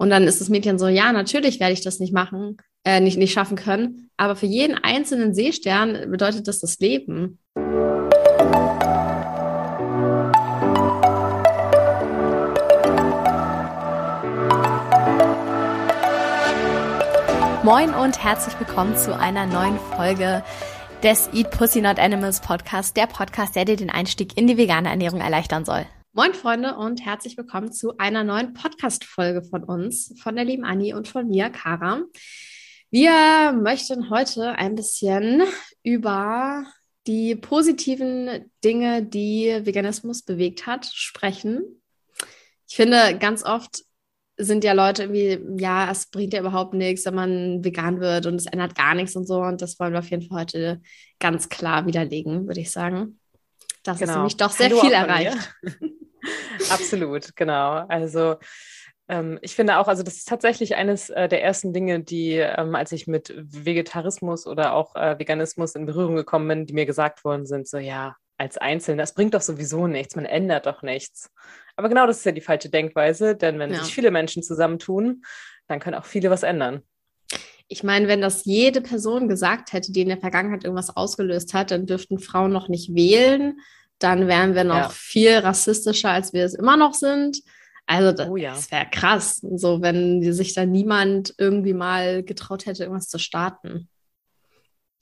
[0.00, 2.56] Und dann ist das Mädchen so, ja, natürlich werde ich das nicht machen,
[2.86, 4.08] äh, nicht, nicht schaffen können.
[4.16, 7.38] Aber für jeden einzelnen Seestern bedeutet das das Leben.
[17.62, 20.42] Moin und herzlich willkommen zu einer neuen Folge
[21.02, 24.88] des Eat Pussy Not Animals Podcast, der Podcast, der dir den Einstieg in die vegane
[24.88, 25.84] Ernährung erleichtern soll.
[26.12, 30.92] Moin Freunde und herzlich willkommen zu einer neuen Podcast-Folge von uns, von der lieben Anni
[30.92, 32.02] und von mir, Kara.
[32.90, 35.44] Wir möchten heute ein bisschen
[35.84, 36.64] über
[37.06, 41.80] die positiven Dinge, die Veganismus bewegt hat, sprechen.
[42.68, 43.84] Ich finde, ganz oft
[44.36, 48.34] sind ja Leute irgendwie, ja, es bringt ja überhaupt nichts, wenn man vegan wird und
[48.34, 49.42] es ändert gar nichts und so.
[49.42, 50.82] Und das wollen wir auf jeden Fall heute
[51.20, 53.20] ganz klar widerlegen, würde ich sagen.
[53.84, 54.10] Das genau.
[54.10, 55.54] ist nämlich doch sehr Hallo viel erreicht.
[56.70, 57.84] Absolut, genau.
[57.88, 58.36] Also
[59.08, 62.74] ähm, ich finde auch, also das ist tatsächlich eines äh, der ersten Dinge, die, ähm,
[62.76, 67.24] als ich mit Vegetarismus oder auch äh, Veganismus in Berührung gekommen bin, die mir gesagt
[67.24, 71.30] worden sind, so ja, als Einzelner, das bringt doch sowieso nichts, man ändert doch nichts.
[71.76, 73.82] Aber genau das ist ja die falsche Denkweise, denn wenn ja.
[73.82, 75.22] sich viele Menschen zusammentun,
[75.66, 76.82] dann können auch viele was ändern.
[77.66, 81.70] Ich meine, wenn das jede Person gesagt hätte, die in der Vergangenheit irgendwas ausgelöst hat,
[81.70, 83.60] dann dürften Frauen noch nicht wählen
[84.00, 84.88] dann wären wir noch ja.
[84.88, 87.42] viel rassistischer, als wir es immer noch sind.
[87.86, 88.54] Also das, oh ja.
[88.54, 93.88] das wäre krass, so wenn sich da niemand irgendwie mal getraut hätte, irgendwas zu starten.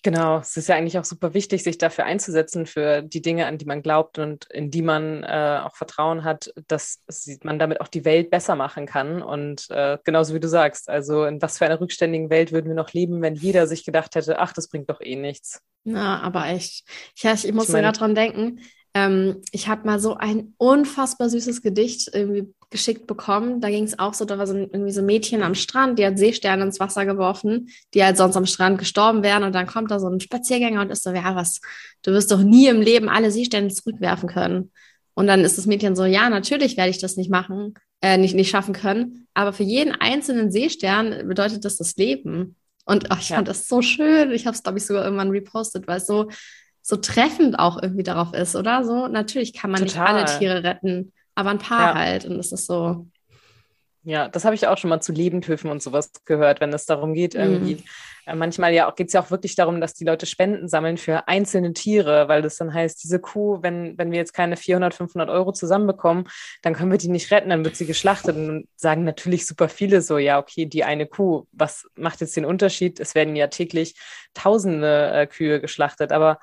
[0.02, 3.58] Genau, es ist ja eigentlich auch super wichtig, sich dafür einzusetzen, für die Dinge, an
[3.58, 7.02] die man glaubt und in die man äh, auch Vertrauen hat, dass
[7.42, 9.22] man damit auch die Welt besser machen kann.
[9.22, 12.76] Und äh, genauso wie du sagst, also in was für einer rückständigen Welt würden wir
[12.76, 15.62] noch leben, wenn jeder sich gedacht hätte, ach, das bringt doch eh nichts.
[15.82, 16.84] Na, aber echt.
[17.16, 18.60] Ich, ich muss ich mein, dran denken,
[18.94, 23.60] ähm, ich habe mal so ein unfassbar süßes Gedicht irgendwie geschickt bekommen.
[23.60, 25.98] Da ging es auch so, da war so ein, irgendwie so ein Mädchen am Strand,
[25.98, 29.42] die hat Seesterne ins Wasser geworfen, die halt sonst am Strand gestorben wären.
[29.42, 31.60] Und dann kommt da so ein Spaziergänger und ist so, ja, was,
[32.02, 34.72] du wirst doch nie im Leben alle Seesterne zurückwerfen können.
[35.14, 38.34] Und dann ist das Mädchen so, ja, natürlich werde ich das nicht machen, äh, nicht,
[38.34, 39.26] nicht schaffen können.
[39.34, 42.56] Aber für jeden einzelnen Seestern bedeutet das das Leben.
[42.84, 43.36] Und oh, ich ja.
[43.36, 44.30] fand das so schön.
[44.30, 46.28] Ich habe es, glaube ich, sogar irgendwann repostet, weil es so,
[46.88, 48.82] so treffend auch irgendwie darauf ist, oder?
[48.82, 50.14] So, natürlich kann man Total.
[50.14, 51.94] nicht alle Tiere retten, aber ein paar ja.
[51.94, 52.24] halt.
[52.24, 53.06] Und das ist so.
[54.04, 57.12] Ja, das habe ich auch schon mal zu Lebendhöfen und sowas gehört, wenn es darum
[57.12, 57.74] geht, irgendwie.
[57.74, 58.38] Mhm.
[58.38, 61.74] Manchmal ja geht es ja auch wirklich darum, dass die Leute Spenden sammeln für einzelne
[61.74, 65.52] Tiere, weil das dann heißt, diese Kuh, wenn, wenn wir jetzt keine 400, 500 Euro
[65.52, 66.24] zusammenbekommen,
[66.62, 68.36] dann können wir die nicht retten, dann wird sie geschlachtet.
[68.36, 72.46] Und sagen natürlich super viele so, ja, okay, die eine Kuh, was macht jetzt den
[72.46, 72.98] Unterschied?
[72.98, 73.94] Es werden ja täglich
[74.32, 76.38] tausende äh, Kühe geschlachtet, aber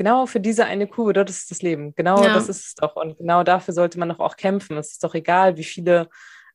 [0.00, 1.94] genau für diese eine Kuh, dort ist das Leben.
[1.94, 2.32] Genau ja.
[2.32, 2.96] das ist es doch.
[2.96, 4.78] Und genau dafür sollte man doch auch kämpfen.
[4.78, 6.08] Es ist doch egal, wie viele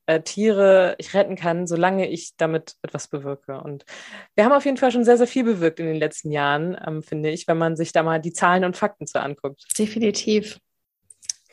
[0.08, 3.62] äh, Tiere ich retten kann, solange ich damit etwas bewirke.
[3.62, 3.86] Und
[4.34, 7.04] wir haben auf jeden Fall schon sehr, sehr viel bewirkt in den letzten Jahren, ähm,
[7.04, 9.64] finde ich, wenn man sich da mal die Zahlen und Fakten so anguckt.
[9.78, 10.60] Definitiv.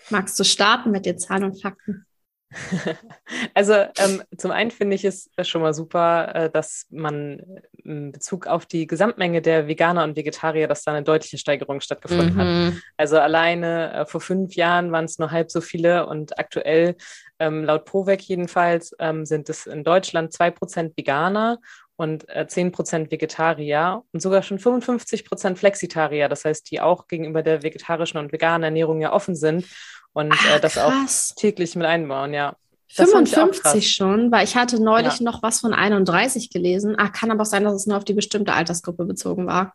[0.09, 2.07] Magst du starten mit den Zahlen und Fakten?
[3.55, 7.43] Also ähm, zum einen finde ich es schon mal super, äh, dass man
[7.85, 12.35] in Bezug auf die Gesamtmenge der Veganer und Vegetarier, dass da eine deutliche Steigerung stattgefunden
[12.35, 12.39] mhm.
[12.39, 12.75] hat.
[12.97, 16.97] Also alleine äh, vor fünf Jahren waren es nur halb so viele und aktuell,
[17.39, 21.59] ähm, laut Provec jedenfalls, ähm, sind es in Deutschland zwei Prozent Veganer
[21.97, 27.63] und äh, 10% Vegetarier und sogar schon 55% Flexitarier, das heißt, die auch gegenüber der
[27.63, 29.67] vegetarischen und veganen Ernährung ja offen sind
[30.13, 31.33] und Ach, äh, das krass.
[31.33, 32.57] auch täglich mit einbauen, ja.
[32.95, 35.25] Das 55 schon, weil ich hatte neulich ja.
[35.25, 36.95] noch was von 31 gelesen.
[36.99, 39.75] Ach, kann aber auch sein, dass es nur auf die bestimmte Altersgruppe bezogen war.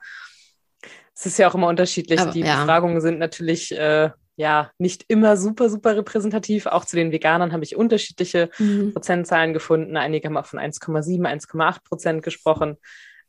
[1.16, 2.20] Es ist ja auch immer unterschiedlich.
[2.20, 2.60] Aber, die ja.
[2.60, 6.68] Befragungen sind natürlich äh, ja nicht immer super, super repräsentativ.
[6.68, 8.94] Auch zu den Veganern habe ich unterschiedliche mhm.
[8.94, 9.98] Prozentzahlen gefunden.
[9.98, 12.78] Einige haben auch von 1,7, 1,8 Prozent gesprochen.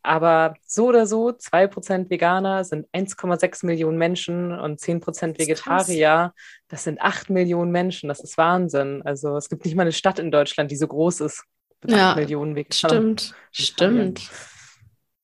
[0.03, 6.33] Aber so oder so, 2% Veganer sind 1,6 Millionen Menschen und 10% Vegetarier,
[6.69, 8.09] das sind 8 Millionen Menschen.
[8.09, 9.03] Das ist Wahnsinn.
[9.05, 11.45] Also es gibt nicht mal eine Stadt in Deutschland, die so groß ist
[11.83, 12.97] mit ja, 8 Millionen Vegetarier.
[12.97, 14.31] Stimmt, stimmt.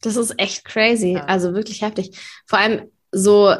[0.01, 1.15] Das ist echt crazy.
[1.15, 1.25] Ja.
[1.25, 2.19] Also wirklich heftig.
[2.47, 3.55] Vor allem so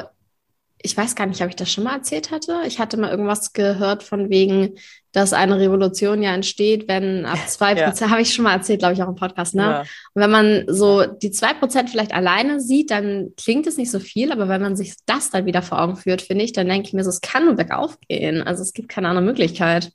[0.81, 2.61] ich weiß gar nicht, ob ich das schon mal erzählt hatte.
[2.67, 4.75] Ich hatte mal irgendwas gehört von wegen,
[5.11, 8.09] dass eine Revolution ja entsteht, wenn ab zwei Prozent, ja.
[8.11, 9.63] habe ich schon mal erzählt, glaube ich, auch im Podcast, ne?
[9.63, 9.79] Ja.
[9.81, 13.99] Und wenn man so die zwei Prozent vielleicht alleine sieht, dann klingt es nicht so
[13.99, 16.87] viel, aber wenn man sich das dann wieder vor Augen führt, finde ich, dann denke
[16.87, 18.43] ich mir so, es kann nur bergauf gehen.
[18.43, 19.91] Also es gibt keine andere Möglichkeit.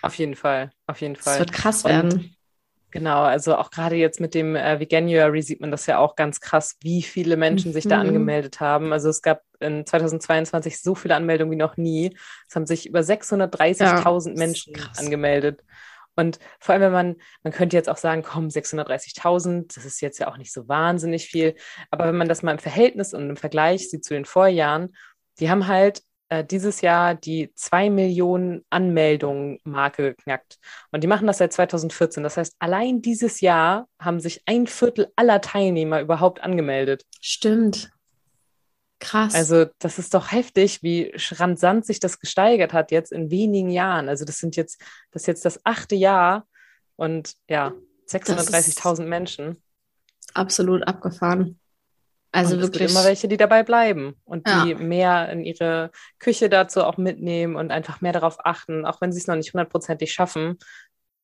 [0.00, 1.34] Auf jeden Fall, auf jeden Fall.
[1.34, 2.36] Es wird krass werden.
[2.92, 6.40] Genau, also auch gerade jetzt mit dem äh, Veganuary sieht man das ja auch ganz
[6.40, 7.72] krass, wie viele Menschen mhm.
[7.72, 8.08] sich da mhm.
[8.08, 8.92] angemeldet haben.
[8.92, 12.14] Also es gab in 2022 so viele Anmeldungen wie noch nie.
[12.46, 15.64] Es haben sich über 630.000 ja, Menschen angemeldet.
[16.16, 20.18] Und vor allem, wenn man, man könnte jetzt auch sagen, komm, 630.000, das ist jetzt
[20.18, 21.54] ja auch nicht so wahnsinnig viel.
[21.90, 24.94] Aber wenn man das mal im Verhältnis und im Vergleich sieht zu den Vorjahren,
[25.40, 30.58] die haben halt äh, dieses Jahr die 2 Millionen Anmeldungen Marke geknackt.
[30.90, 32.22] Und die machen das seit 2014.
[32.22, 37.04] Das heißt, allein dieses Jahr haben sich ein Viertel aller Teilnehmer überhaupt angemeldet.
[37.20, 37.90] Stimmt.
[38.98, 39.34] Krass.
[39.34, 44.08] Also, das ist doch heftig, wie rasant sich das gesteigert hat jetzt in wenigen Jahren.
[44.08, 44.80] Also, das sind jetzt,
[45.10, 46.46] das ist jetzt das achte Jahr
[46.96, 47.74] und ja,
[48.08, 49.62] 630.000 Menschen.
[50.32, 51.58] Absolut abgefahren.
[52.32, 52.82] Also und wirklich.
[52.82, 54.64] Es gibt immer welche, die dabei bleiben und ja.
[54.64, 59.12] die mehr in ihre Küche dazu auch mitnehmen und einfach mehr darauf achten, auch wenn
[59.12, 60.58] sie es noch nicht hundertprozentig schaffen.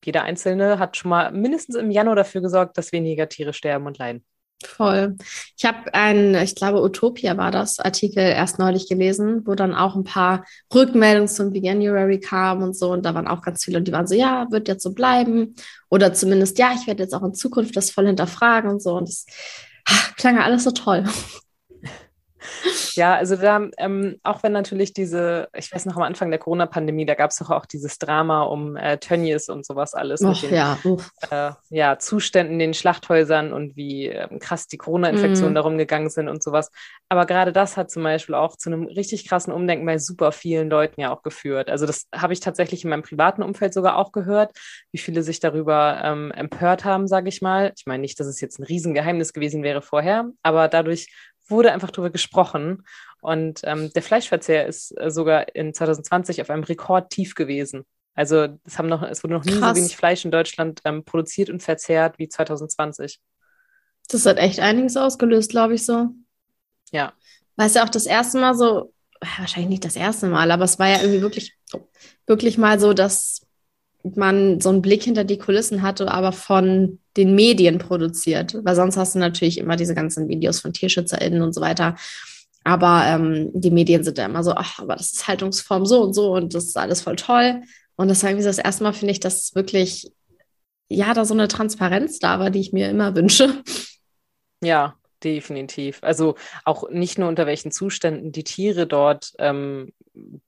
[0.05, 3.99] Jeder Einzelne hat schon mal mindestens im Januar dafür gesorgt, dass weniger Tiere sterben und
[3.99, 4.25] leiden.
[4.65, 5.17] Voll.
[5.57, 9.95] Ich habe ein, ich glaube, Utopia war das, Artikel erst neulich gelesen, wo dann auch
[9.95, 10.45] ein paar
[10.75, 12.91] Rückmeldungen zum Veganuary kamen und so.
[12.91, 15.55] Und da waren auch ganz viele und die waren so, ja, wird jetzt so bleiben.
[15.91, 18.97] Oder zumindest, ja, ich werde jetzt auch in Zukunft das voll hinterfragen und so.
[18.97, 19.27] Und das
[20.17, 21.05] klang ja alles so toll.
[22.95, 27.07] Ja, also da, ähm, auch wenn natürlich diese, ich weiß noch am Anfang der Corona-Pandemie,
[27.07, 30.43] da gab es doch auch dieses Drama um äh, Tönnies und sowas alles Och, mit
[30.43, 30.79] den ja.
[31.31, 35.55] Äh, ja, Zuständen in den Schlachthäusern und wie ähm, krass die Corona-Infektionen mm.
[35.55, 36.71] darum gegangen sind und sowas.
[37.09, 40.69] Aber gerade das hat zum Beispiel auch zu einem richtig krassen Umdenken bei super vielen
[40.69, 41.71] Leuten ja auch geführt.
[41.71, 44.53] Also das habe ich tatsächlich in meinem privaten Umfeld sogar auch gehört,
[44.93, 47.73] wie viele sich darüber ähm, empört haben, sage ich mal.
[47.77, 51.09] Ich meine nicht, dass es jetzt ein Riesengeheimnis gewesen wäre vorher, aber dadurch
[51.49, 52.85] wurde einfach darüber gesprochen.
[53.21, 57.85] Und ähm, der Fleischverzehr ist äh, sogar in 2020 auf einem Rekordtief gewesen.
[58.15, 59.77] Also es, haben noch, es wurde noch nie Krass.
[59.77, 63.21] so wenig Fleisch in Deutschland ähm, produziert und verzehrt wie 2020.
[64.09, 66.09] Das hat echt einiges ausgelöst, glaube ich so.
[66.91, 67.13] Ja.
[67.57, 70.89] Weißt du, auch das erste Mal so, wahrscheinlich nicht das erste Mal, aber es war
[70.89, 71.57] ja irgendwie wirklich,
[72.27, 73.47] wirklich mal so, dass
[74.17, 78.57] man so einen Blick hinter die Kulissen hatte, aber von den Medien produziert.
[78.63, 81.97] Weil sonst hast du natürlich immer diese ganzen Videos von TierschützerInnen und so weiter.
[82.65, 86.15] Aber ähm, die Medien sind ja immer so, ach, aber das ist Haltungsform so und
[86.15, 87.63] so und das ist alles voll toll.
[87.97, 90.13] Und das war irgendwie das erste Mal, finde ich, dass wirklich,
[90.89, 93.63] ja, da so eine Transparenz da war, die ich mir immer wünsche.
[94.63, 95.99] Ja, definitiv.
[96.03, 99.93] Also auch nicht nur unter welchen Zuständen die Tiere dort ähm,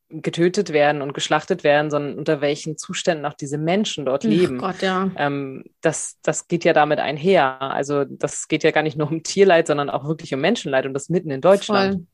[0.08, 4.58] getötet werden und geschlachtet werden, sondern unter welchen Zuständen auch diese Menschen dort leben.
[4.58, 5.11] Oh Gott, ja.
[5.17, 7.62] Ähm, das, das geht ja damit einher.
[7.62, 10.94] Also das geht ja gar nicht nur um Tierleid, sondern auch wirklich um Menschenleid und
[10.94, 12.06] das mitten in Deutschland.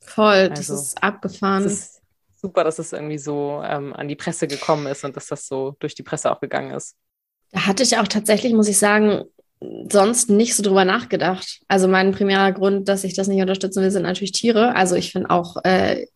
[0.00, 0.48] Voll, Voll.
[0.50, 1.62] das also, ist abgefahren.
[1.62, 2.02] Das ist
[2.34, 5.76] super, dass es irgendwie so ähm, an die Presse gekommen ist und dass das so
[5.78, 6.96] durch die Presse auch gegangen ist.
[7.52, 9.24] Da hatte ich auch tatsächlich, muss ich sagen,
[9.90, 11.60] sonst nicht so drüber nachgedacht.
[11.68, 14.74] Also mein primärer Grund, dass ich das nicht unterstützen will, sind natürlich Tiere.
[14.74, 16.06] Also ich finde auch äh,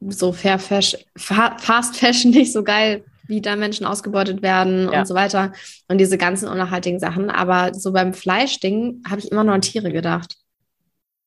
[0.00, 5.00] so Fair Fashion, Fast Fashion nicht so geil, wie da Menschen ausgebeutet werden ja.
[5.00, 5.52] und so weiter.
[5.88, 7.30] Und diese ganzen unnachhaltigen Sachen.
[7.30, 10.36] Aber so beim Fleischding habe ich immer nur an Tiere gedacht.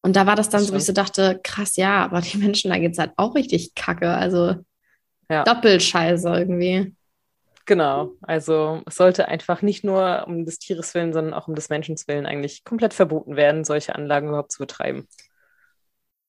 [0.01, 2.37] Und da war das dann das so, wie ich so dachte, krass, ja, aber die
[2.37, 4.09] Menschen, da geht es halt auch richtig kacke.
[4.09, 4.55] Also
[5.29, 5.43] ja.
[5.43, 6.93] Doppelscheiße irgendwie.
[7.67, 11.67] Genau, also es sollte einfach nicht nur um des Tieres willen, sondern auch um des
[11.67, 15.05] Menschen willen eigentlich komplett verboten werden, solche Anlagen überhaupt zu betreiben.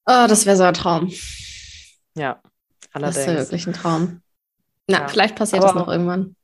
[0.04, 1.12] Oh, das wäre so ein Traum.
[2.16, 2.42] Ja,
[2.92, 3.24] allerdings.
[3.24, 4.20] Das ja wirklich ein Traum.
[4.88, 6.34] Na, ja, vielleicht passiert das noch irgendwann.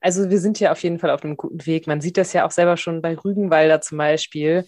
[0.00, 1.86] Also wir sind ja auf jeden Fall auf einem guten Weg.
[1.86, 4.66] Man sieht das ja auch selber schon bei Rügenwalder zum Beispiel.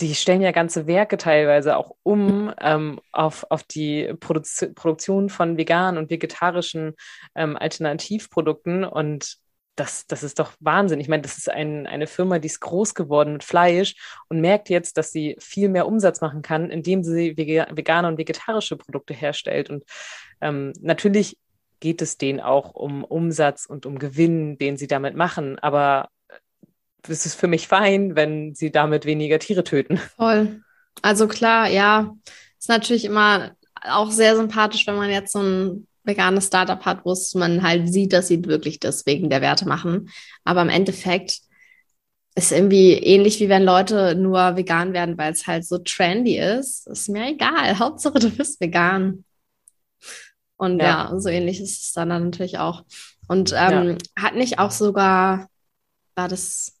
[0.00, 4.42] Die stellen ja ganze Werke teilweise auch um ähm, auf, auf die Produ
[4.74, 6.94] Produktion von veganen und vegetarischen
[7.34, 8.84] ähm, Alternativprodukten.
[8.84, 9.36] Und
[9.76, 11.00] das, das ist doch Wahnsinn.
[11.00, 13.94] Ich meine, das ist ein, eine Firma, die ist groß geworden mit Fleisch
[14.28, 18.76] und merkt jetzt, dass sie viel mehr Umsatz machen kann, indem sie vegane und vegetarische
[18.76, 19.70] Produkte herstellt.
[19.70, 19.84] Und
[20.40, 21.38] ähm, natürlich
[21.80, 25.58] geht es denen auch um Umsatz und um Gewinn, den sie damit machen.
[25.58, 26.08] Aber
[27.08, 29.98] es ist für mich fein, wenn sie damit weniger Tiere töten.
[30.16, 30.62] Voll.
[31.02, 32.14] Also klar, ja,
[32.58, 33.52] ist natürlich immer
[33.82, 38.12] auch sehr sympathisch, wenn man jetzt so ein veganes Startup hat, wo man halt sieht,
[38.12, 40.10] dass sie wirklich deswegen der Werte machen.
[40.44, 41.40] Aber im Endeffekt
[42.34, 46.86] ist irgendwie ähnlich wie wenn Leute nur vegan werden, weil es halt so trendy ist.
[46.86, 47.78] Ist mir egal.
[47.78, 49.24] Hauptsache du bist vegan.
[50.56, 52.84] Und ja, ja so ähnlich ist es dann, dann natürlich auch.
[53.28, 54.22] Und ähm, ja.
[54.22, 55.48] hat nicht auch sogar,
[56.14, 56.79] war das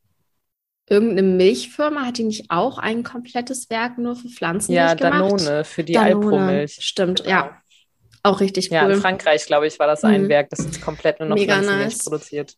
[0.90, 5.00] irgendeine Milchfirma, hat die nicht auch ein komplettes Werk nur für Pflanzen ja, gemacht?
[5.00, 6.78] Ja, Danone für die Alpro-Milch.
[6.80, 7.30] Stimmt, genau.
[7.30, 7.56] ja.
[8.22, 8.76] Auch richtig cool.
[8.76, 10.28] Ja, in Frankreich, glaube ich, war das ein mhm.
[10.28, 12.04] Werk, das jetzt komplett nur noch Mega Pflanzenmilch nice.
[12.04, 12.54] produziert.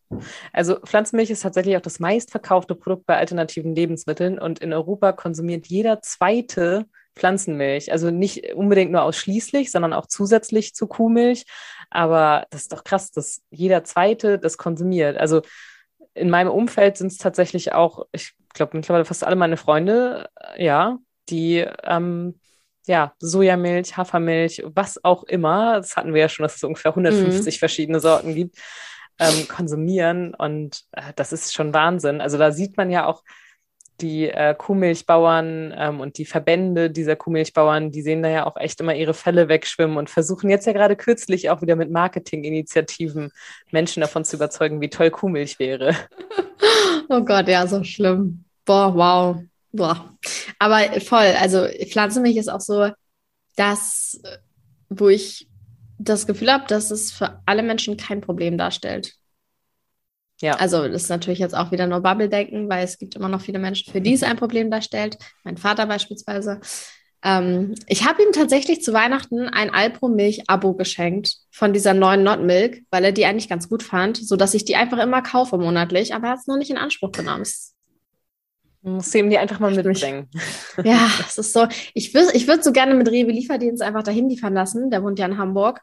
[0.53, 5.69] Also Pflanzenmilch ist tatsächlich auch das meistverkaufte Produkt bei alternativen Lebensmitteln und in Europa konsumiert
[5.69, 7.93] jeder zweite Pflanzenmilch.
[7.93, 11.45] Also nicht unbedingt nur ausschließlich, sondern auch zusätzlich zu Kuhmilch.
[11.91, 15.17] Aber das ist doch krass, dass jeder Zweite das konsumiert.
[15.17, 15.43] Also
[16.15, 20.65] in meinem Umfeld sind es tatsächlich auch, ich glaube mittlerweile fast alle meine Freunde, äh,
[20.65, 22.39] ja, die ähm,
[22.87, 27.55] ja, Sojamilch, Hafermilch, was auch immer, das hatten wir ja schon, dass es ungefähr 150
[27.55, 27.59] mhm.
[27.59, 28.57] verschiedene Sorten gibt,
[29.19, 30.35] ähm, konsumieren.
[30.35, 32.21] Und äh, das ist schon Wahnsinn.
[32.21, 33.23] Also da sieht man ja auch
[34.01, 38.81] die äh, Kuhmilchbauern ähm, und die Verbände dieser Kuhmilchbauern, die sehen da ja auch echt
[38.81, 43.31] immer ihre Fälle wegschwimmen und versuchen jetzt ja gerade kürzlich auch wieder mit Marketinginitiativen
[43.71, 45.95] Menschen davon zu überzeugen, wie toll Kuhmilch wäre.
[47.09, 48.45] Oh Gott, ja, so schlimm.
[48.65, 49.37] Boah, wow.
[49.73, 50.17] Boah.
[50.59, 52.91] Aber voll, also Pflanzenmilch ist auch so
[53.57, 54.21] das,
[54.89, 55.49] wo ich
[55.99, 59.15] das Gefühl habe, dass es für alle Menschen kein Problem darstellt.
[60.43, 60.55] Ja.
[60.57, 63.61] Also das ist natürlich jetzt auch wieder nur Bubble-Denken, weil es gibt immer noch viele
[63.61, 65.17] Menschen, für die es ein Problem darstellt.
[65.45, 66.61] Mein Vater beispielsweise.
[67.25, 72.83] Ähm, ich habe ihm tatsächlich zu Weihnachten ein Alpro-Milch-Abo geschenkt von dieser neuen Not Milk,
[72.91, 76.27] weil er die eigentlich ganz gut fand, sodass ich die einfach immer kaufe monatlich, aber
[76.27, 77.47] er hat es noch nicht in Anspruch genommen.
[78.85, 80.29] Musst du ihm die einfach mal mitbringen.
[80.85, 81.69] Ja, das ist so.
[81.95, 84.91] Ich würde ich würd so gerne mit Rewe Lieferdienst einfach dahin liefern lassen.
[84.91, 85.83] Der wohnt ja in Hamburg.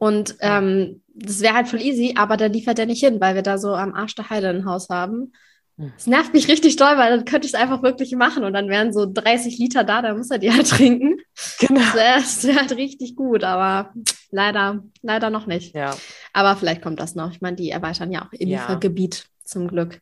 [0.00, 3.42] Und ähm, das wäre halt voll easy, aber da liefert er nicht hin, weil wir
[3.42, 5.32] da so am Arsch der Heide ein Haus haben.
[5.96, 8.68] Es nervt mich richtig doll, weil dann könnte ich es einfach wirklich machen und dann
[8.68, 11.18] wären so 30 Liter da, dann muss er die halt trinken.
[11.58, 11.80] Genau.
[11.94, 13.92] Das wäre halt richtig gut, aber
[14.30, 15.74] leider, leider noch nicht.
[15.74, 15.94] Ja.
[16.32, 17.30] Aber vielleicht kommt das noch.
[17.32, 18.60] Ich meine, die erweitern ja auch ihr ja.
[18.60, 20.00] Liefergebiet zum Glück.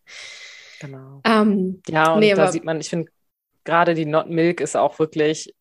[0.81, 1.23] Genau.
[1.25, 3.11] Ähm, ja, und nee, da sieht man, ich finde,
[3.69, 5.55] gerade die Not Milk ist auch wirklich,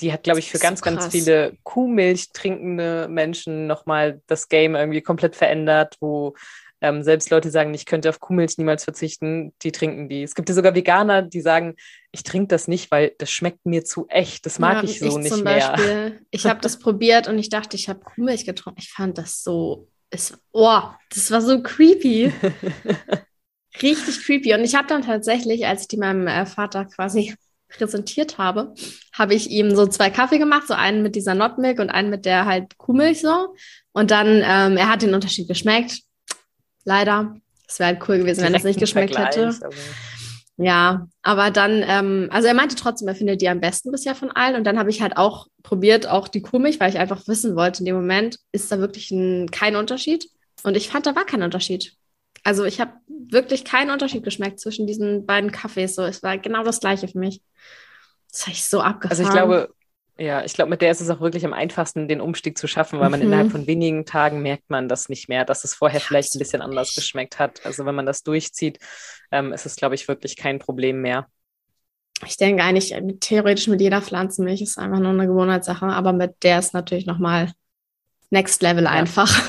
[0.00, 4.76] die hat, glaube ich, für ganz, so ganz viele Kuhmilch trinkende Menschen nochmal das Game
[4.76, 6.36] irgendwie komplett verändert, wo
[6.80, 10.22] ähm, selbst Leute sagen, ich könnte auf Kuhmilch niemals verzichten, die trinken die.
[10.22, 11.74] Es gibt ja sogar Veganer, die sagen,
[12.12, 14.46] ich trinke das nicht, weil das schmeckt mir zu echt.
[14.46, 15.72] Das mag ja, ich so ich nicht zum mehr.
[15.72, 18.78] Beispiel, ich habe das probiert und ich dachte, ich habe Kuhmilch getrunken.
[18.80, 22.32] Ich fand das so, es, oh, das war so creepy.
[23.82, 24.54] Richtig creepy.
[24.54, 27.34] Und ich habe dann tatsächlich, als ich die meinem äh, Vater quasi
[27.68, 28.74] präsentiert habe,
[29.12, 32.24] habe ich ihm so zwei Kaffee gemacht, so einen mit dieser Notmilk und einen mit
[32.24, 33.54] der halt Kuhmilch so.
[33.92, 36.00] Und dann, ähm, er hat den Unterschied geschmeckt.
[36.84, 37.36] Leider.
[37.68, 39.56] Es wäre halt cool gewesen, wenn das nicht geschmeckt hätte.
[39.62, 39.74] Aber...
[40.56, 44.30] Ja, aber dann, ähm, also er meinte trotzdem, er findet die am besten bisher von
[44.30, 44.56] allen.
[44.56, 47.78] Und dann habe ich halt auch probiert, auch die Kuhmilch, weil ich einfach wissen wollte,
[47.78, 50.28] in dem Moment ist da wirklich ein, kein Unterschied.
[50.62, 51.94] Und ich fand, da war kein Unterschied.
[52.44, 52.92] Also ich habe
[53.30, 55.94] wirklich keinen Unterschied geschmeckt zwischen diesen beiden Kaffees.
[55.94, 57.42] So, es war genau das gleiche für mich.
[58.30, 59.10] Das habe ich so abgefahren.
[59.10, 59.74] Also ich glaube,
[60.18, 63.00] ja, ich glaube, mit der ist es auch wirklich am einfachsten, den Umstieg zu schaffen,
[63.00, 63.26] weil man mhm.
[63.26, 66.60] innerhalb von wenigen Tagen merkt man das nicht mehr, dass es vorher vielleicht ein bisschen
[66.60, 67.64] anders geschmeckt hat.
[67.64, 68.78] Also wenn man das durchzieht,
[69.32, 71.26] ähm, ist es, glaube ich, wirklich kein Problem mehr.
[72.26, 76.58] Ich denke eigentlich, theoretisch mit jeder Pflanzenmilch ist einfach nur eine Gewohnheitssache, aber mit der
[76.58, 77.52] ist natürlich nochmal
[78.28, 78.90] Next Level ja.
[78.90, 79.42] einfach.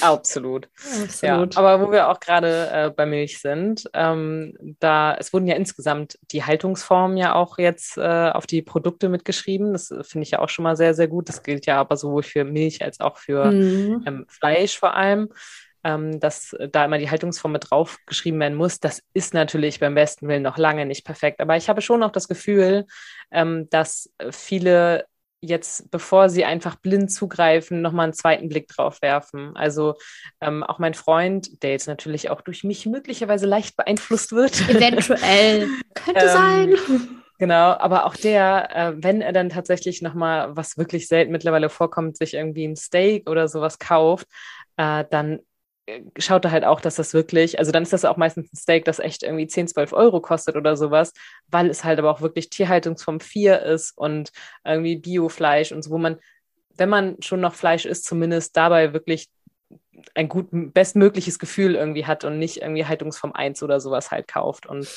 [0.00, 0.68] Absolut.
[1.02, 1.54] Absolut.
[1.54, 5.56] Ja, aber wo wir auch gerade äh, bei Milch sind, ähm, da es wurden ja
[5.56, 9.72] insgesamt die Haltungsformen ja auch jetzt äh, auf die Produkte mitgeschrieben.
[9.72, 11.28] Das äh, finde ich ja auch schon mal sehr, sehr gut.
[11.28, 14.04] Das gilt ja aber sowohl für Milch als auch für mhm.
[14.06, 15.30] ähm, Fleisch vor allem.
[15.84, 18.78] Ähm, dass da immer die Haltungsform mit draufgeschrieben werden muss.
[18.78, 21.40] Das ist natürlich beim besten Willen noch lange nicht perfekt.
[21.40, 22.86] Aber ich habe schon noch das Gefühl,
[23.32, 25.06] ähm, dass viele
[25.42, 29.54] jetzt, bevor sie einfach blind zugreifen, nochmal einen zweiten Blick drauf werfen.
[29.56, 29.96] Also
[30.40, 34.60] ähm, auch mein Freund, der jetzt natürlich auch durch mich möglicherweise leicht beeinflusst wird.
[34.68, 35.68] Eventuell.
[35.94, 36.74] Könnte ähm, sein.
[37.38, 42.16] Genau, aber auch der, äh, wenn er dann tatsächlich nochmal, was wirklich selten mittlerweile vorkommt,
[42.16, 44.28] sich irgendwie ein Steak oder sowas kauft,
[44.76, 45.40] äh, dann
[46.18, 48.84] schaut er halt auch, dass das wirklich, also dann ist das auch meistens ein Steak,
[48.84, 51.12] das echt irgendwie 10, 12 Euro kostet oder sowas,
[51.48, 54.32] weil es halt aber auch wirklich Tierhaltungsform 4 ist und
[54.64, 56.18] irgendwie Biofleisch und so, wo man,
[56.76, 59.30] wenn man schon noch Fleisch isst, zumindest dabei wirklich
[60.14, 64.66] ein gut, bestmögliches Gefühl irgendwie hat und nicht irgendwie Haltungsform 1 oder sowas halt kauft.
[64.66, 64.88] Und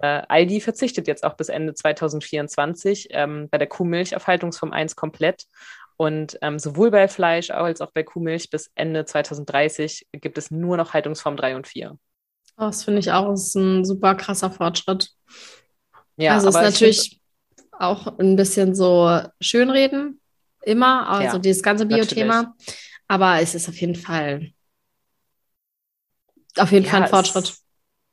[0.00, 4.96] äh, Aldi verzichtet jetzt auch bis Ende 2024 ähm, bei der Kuhmilch auf Haltungsform 1
[4.96, 5.44] komplett
[6.02, 10.76] und ähm, sowohl bei Fleisch als auch bei Kuhmilch bis Ende 2030 gibt es nur
[10.76, 11.96] noch Haltungsform 3 und 4.
[12.56, 15.10] Oh, das finde ich auch ist ein super krasser Fortschritt.
[16.16, 17.20] Ja, also es ist natürlich
[17.70, 20.20] auch ein bisschen so Schönreden,
[20.62, 22.56] immer, also ja, dieses ganze Bio-Thema.
[23.06, 24.50] Aber es ist auf jeden Fall
[26.56, 27.54] auf jeden ja, Fall ein Fortschritt.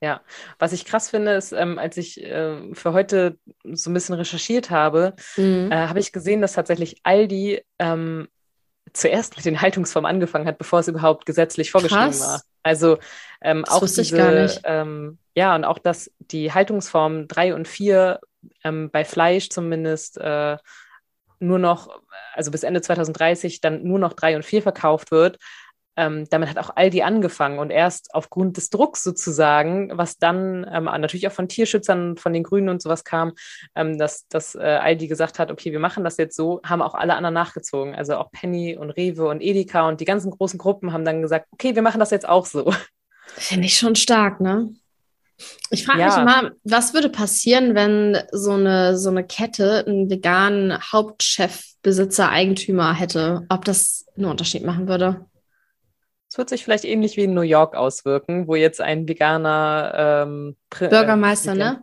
[0.01, 0.21] Ja,
[0.59, 4.69] was ich krass finde, ist, ähm, als ich äh, für heute so ein bisschen recherchiert
[4.69, 5.69] habe, mhm.
[5.71, 8.29] äh, habe ich gesehen, dass tatsächlich Aldi ähm,
[8.93, 12.21] zuerst mit den Haltungsformen angefangen hat, bevor es überhaupt gesetzlich vorgeschrieben krass.
[12.21, 12.41] war.
[12.63, 12.97] Also
[13.41, 18.19] ähm, auch diese, ähm, ja, und auch, dass die Haltungsformen drei und vier
[18.63, 20.57] ähm, bei Fleisch zumindest äh,
[21.39, 21.89] nur noch,
[22.33, 25.37] also bis Ende 2030 dann nur noch drei und vier verkauft wird.
[25.95, 30.85] Ähm, damit hat auch Aldi angefangen und erst aufgrund des Drucks sozusagen, was dann ähm,
[30.85, 33.33] natürlich auch von Tierschützern, von den Grünen und sowas kam,
[33.75, 36.93] ähm, dass, dass äh, Aldi gesagt hat, okay, wir machen das jetzt so, haben auch
[36.93, 37.95] alle anderen nachgezogen.
[37.95, 41.47] Also auch Penny und Rewe und Edeka und die ganzen großen Gruppen haben dann gesagt,
[41.51, 42.73] okay, wir machen das jetzt auch so.
[43.27, 44.73] Finde ich schon stark, ne?
[45.69, 46.07] Ich frage ja.
[46.07, 52.93] mich mal, was würde passieren, wenn so eine, so eine Kette einen veganen Hauptchefbesitzer, Eigentümer
[52.93, 53.45] hätte?
[53.49, 55.25] Ob das einen Unterschied machen würde?
[56.29, 60.55] Es wird sich vielleicht ähnlich wie in New York auswirken, wo jetzt ein veganer ähm,
[60.69, 61.81] Bürgermeister, äh, ne?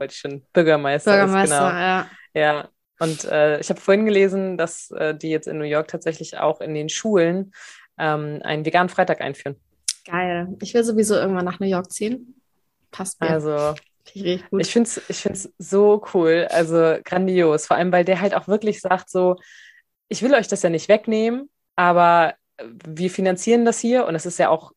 [0.52, 1.80] Bürgermeister, Bürgermeister, ist, genau.
[1.80, 2.10] ja.
[2.32, 2.68] Ja,
[3.00, 6.60] und äh, ich habe vorhin gelesen, dass äh, die jetzt in New York tatsächlich auch
[6.60, 7.52] in den Schulen
[7.98, 9.56] ähm, einen veganen Freitag einführen.
[10.04, 10.48] Geil.
[10.62, 12.40] Ich will sowieso irgendwann nach New York ziehen.
[12.92, 13.30] Passt mir.
[13.30, 13.74] Also,
[14.14, 17.66] ich finde es ich find's so cool, also grandios.
[17.66, 19.36] Vor allem, weil der halt auch wirklich sagt so,
[20.08, 24.38] ich will euch das ja nicht wegnehmen, aber wir finanzieren das hier und es ist
[24.38, 24.72] ja auch,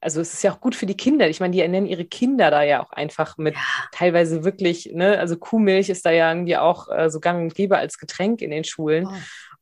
[0.00, 1.28] also es ist ja auch gut für die Kinder.
[1.28, 3.60] Ich meine, die ernähren ihre Kinder da ja auch einfach mit ja.
[3.92, 7.76] teilweise wirklich, ne, also Kuhmilch ist da ja irgendwie auch äh, so gang und gäbe
[7.76, 9.06] als Getränk in den Schulen.
[9.06, 9.12] Oh.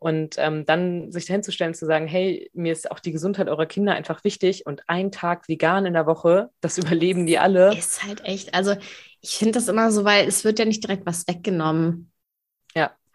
[0.01, 3.49] Und ähm, dann sich dahin zu stellen, zu sagen, hey, mir ist auch die Gesundheit
[3.49, 7.77] eurer Kinder einfach wichtig und ein Tag vegan in der Woche, das überleben die alle.
[7.77, 8.77] Ist halt echt, also
[9.21, 12.13] ich finde das immer so, weil es wird ja nicht direkt was weggenommen.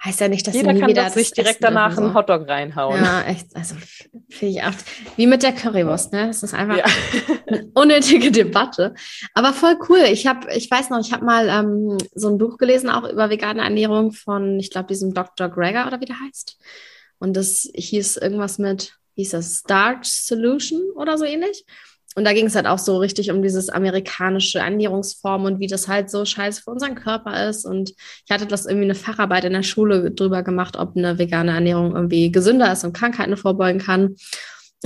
[0.05, 2.01] Heißt ja nicht, dass Jeder kann wieder sich direkt danach so.
[2.01, 3.01] einen Hotdog reinhauen.
[3.01, 3.55] Ja, echt.
[3.55, 3.75] Also
[4.29, 4.74] finde ich auch.
[5.15, 6.27] Wie mit der Currywurst, ne?
[6.27, 6.86] Das ist einfach ja.
[7.48, 8.95] eine unnötige Debatte.
[9.33, 10.03] Aber voll cool.
[10.12, 13.29] Ich habe, ich weiß noch, ich habe mal ähm, so ein Buch gelesen, auch über
[13.29, 15.48] vegane Ernährung von, ich glaube, diesem Dr.
[15.48, 16.57] Greger oder wie der heißt.
[17.19, 21.63] Und das hieß irgendwas mit, hieß das Starch Solution oder so ähnlich.
[22.15, 25.88] Und da ging es halt auch so richtig um dieses amerikanische Ernährungsform und wie das
[25.88, 27.65] halt so scheiße für unseren Körper ist.
[27.65, 31.51] Und ich hatte das irgendwie eine Facharbeit in der Schule drüber gemacht, ob eine vegane
[31.51, 34.15] Ernährung irgendwie gesünder ist und Krankheiten vorbeugen kann.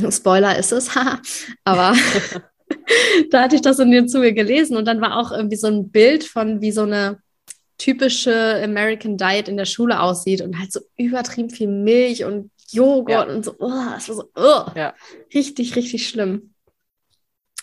[0.09, 0.89] Spoiler ist es,
[1.63, 1.95] aber
[3.31, 5.89] da hatte ich das in dem Zuge gelesen und dann war auch irgendwie so ein
[5.89, 7.19] Bild von wie so eine
[7.77, 13.09] typische American Diet in der Schule aussieht und halt so übertrieben viel Milch und Joghurt
[13.09, 13.23] ja.
[13.23, 14.93] und so, oh, das war so, oh, ja.
[15.33, 16.53] richtig, richtig schlimm.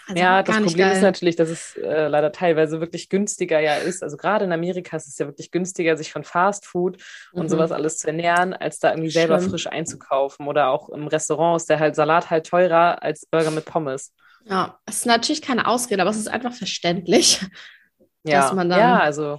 [0.06, 4.02] Also ja, das Problem ist natürlich, dass es äh, leider teilweise wirklich günstiger ja ist.
[4.02, 6.98] Also gerade in Amerika ist es ja wirklich günstiger, sich von Fast Food
[7.32, 7.40] mhm.
[7.40, 9.50] und sowas alles zu ernähren, als da irgendwie selber Schlimm.
[9.50, 10.46] frisch einzukaufen.
[10.46, 14.12] Oder auch im Restaurant ist der halt Salat halt teurer als Burger mit Pommes.
[14.44, 17.40] Ja, es ist natürlich keine Ausrede, aber es ist einfach verständlich.
[18.26, 19.38] Ja, dass man dann ja also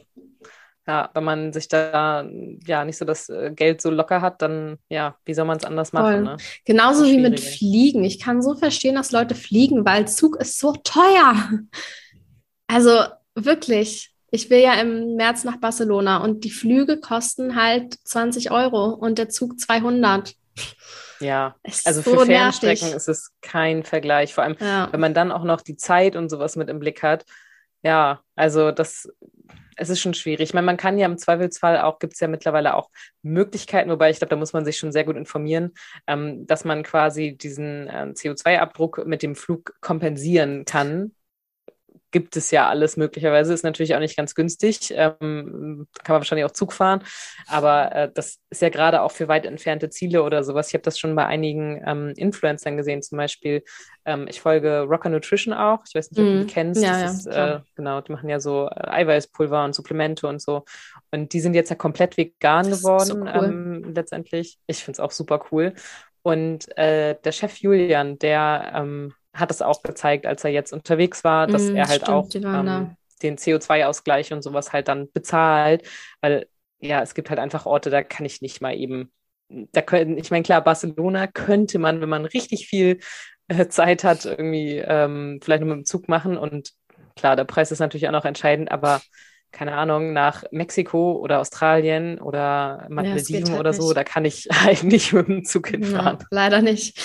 [0.87, 2.27] ja, wenn man sich da
[2.65, 5.65] ja nicht so das äh, Geld so locker hat, dann ja, wie soll man es
[5.65, 6.23] anders machen?
[6.23, 6.37] Ne?
[6.63, 8.03] Genauso wie mit Fliegen.
[8.03, 11.35] Ich kann so verstehen, dass Leute fliegen, weil Zug ist so teuer.
[12.67, 13.03] Also
[13.35, 14.11] wirklich.
[14.31, 19.17] Ich will ja im März nach Barcelona und die Flüge kosten halt 20 Euro und
[19.17, 20.35] der Zug 200.
[21.19, 22.95] Ja, also so für Fernstrecken nervig.
[22.95, 24.33] ist es kein Vergleich.
[24.33, 24.89] Vor allem, ja.
[24.91, 27.25] wenn man dann auch noch die Zeit und sowas mit im Blick hat.
[27.85, 29.07] Ja, also das
[29.77, 30.49] es ist schon schwierig.
[30.49, 32.89] Ich meine, man kann ja im Zweifelsfall auch, gibt es ja mittlerweile auch
[33.21, 35.73] Möglichkeiten, wobei ich glaube, da muss man sich schon sehr gut informieren,
[36.07, 41.11] ähm, dass man quasi diesen äh, CO2-Abdruck mit dem Flug kompensieren kann
[42.15, 43.53] gibt es ja alles möglicherweise.
[43.53, 44.93] Ist natürlich auch nicht ganz günstig.
[44.95, 47.03] Ähm, kann man wahrscheinlich auch Zug fahren.
[47.47, 50.69] Aber äh, das ist ja gerade auch für weit entfernte Ziele oder sowas.
[50.69, 53.01] Ich habe das schon bei einigen ähm, Influencern gesehen.
[53.01, 53.65] Zum Beispiel,
[54.05, 55.79] ähm, ich folge Rocker Nutrition auch.
[55.85, 56.29] Ich weiß nicht, ob mm.
[56.29, 56.47] du die mhm.
[56.47, 56.81] kennst.
[56.81, 60.63] Ja, ja, ist, äh, genau, die machen ja so äh, Eiweißpulver und Supplemente und so.
[61.11, 63.27] Und die sind jetzt ja komplett vegan geworden so cool.
[63.27, 64.57] Ähm, letztendlich.
[64.67, 65.73] Ich finde es auch super cool.
[66.21, 71.23] Und äh, der Chef Julian, der ähm, hat es auch gezeigt, als er jetzt unterwegs
[71.23, 75.87] war, dass mm, er halt stimmt, auch ähm, den CO2-Ausgleich und sowas halt dann bezahlt,
[76.21, 76.47] weil
[76.79, 79.11] ja, es gibt halt einfach Orte, da kann ich nicht mal eben,
[79.49, 82.99] da können, ich meine, klar, Barcelona könnte man, wenn man richtig viel
[83.47, 86.71] äh, Zeit hat, irgendwie ähm, vielleicht nur mit dem Zug machen und
[87.15, 89.01] klar, der Preis ist natürlich auch noch entscheidend, aber
[89.51, 93.97] keine Ahnung, nach Mexiko oder Australien oder Malediven ja, halt oder so, nicht.
[93.97, 94.49] da kann ich
[94.83, 96.17] nicht mit dem Zug hinfahren.
[96.19, 96.99] Ja, leider nicht.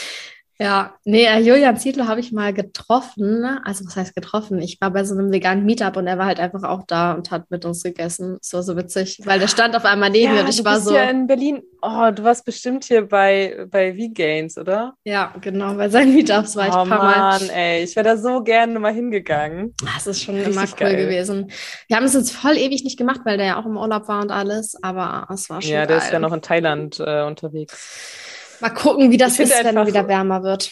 [0.60, 3.44] Ja, nee, äh, Julian Ziedler habe ich mal getroffen.
[3.64, 4.60] Also, was heißt getroffen?
[4.60, 7.30] Ich war bei so einem veganen Meetup und er war halt einfach auch da und
[7.30, 8.38] hat mit uns gegessen.
[8.52, 10.74] War so witzig, weil der stand auf einmal neben ja, mir und ich du war
[10.74, 10.94] bist so.
[10.94, 11.62] Ja, in Berlin.
[11.80, 14.92] Oh, du warst bestimmt hier bei, bei V-Gains, oder?
[15.04, 17.54] Ja, genau, bei seinen Meetups war ich oh, ein paar Mann, Mal.
[17.54, 19.74] ey, ich wäre da so gerne mal hingegangen.
[19.94, 20.96] Das ist schon Richtig immer cool geil.
[20.96, 21.50] gewesen.
[21.88, 24.20] Wir haben es jetzt voll ewig nicht gemacht, weil der ja auch im Urlaub war
[24.20, 25.70] und alles, aber es war schon.
[25.70, 26.06] Ja, der geil.
[26.06, 28.28] ist ja noch in Thailand äh, unterwegs.
[28.60, 30.70] Mal gucken, wie das ist, wenn wieder wärmer wird.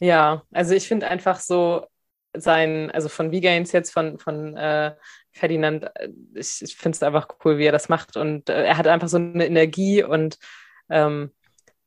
[0.00, 1.86] Ja, also ich finde einfach so,
[2.34, 4.94] sein, also von V-Gains jetzt, von, von äh,
[5.32, 8.16] Ferdinand, äh, ich, ich finde es einfach cool, wie er das macht.
[8.16, 10.38] Und äh, er hat einfach so eine Energie und
[10.90, 11.32] ähm,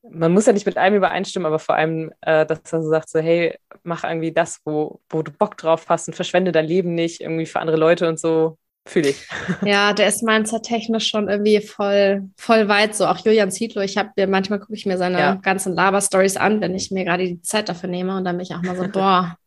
[0.10, 3.10] man muss ja nicht mit allem übereinstimmen, aber vor allem, äh, dass er so sagt,
[3.10, 6.94] so, hey, mach irgendwie das, wo, wo du Bock drauf hast und verschwende dein Leben
[6.94, 8.58] nicht irgendwie für andere Leute und so.
[8.86, 9.28] Fühle ich.
[9.64, 13.08] Ja, der ist mindset-technisch schon irgendwie voll, voll weit so.
[13.08, 15.36] Auch Julian Zietlow, ich habe manchmal gucke ich mir seine ja.
[15.36, 18.54] ganzen Laber-Stories an, wenn ich mir gerade die Zeit dafür nehme und dann bin ich
[18.54, 19.38] auch mal so, boah,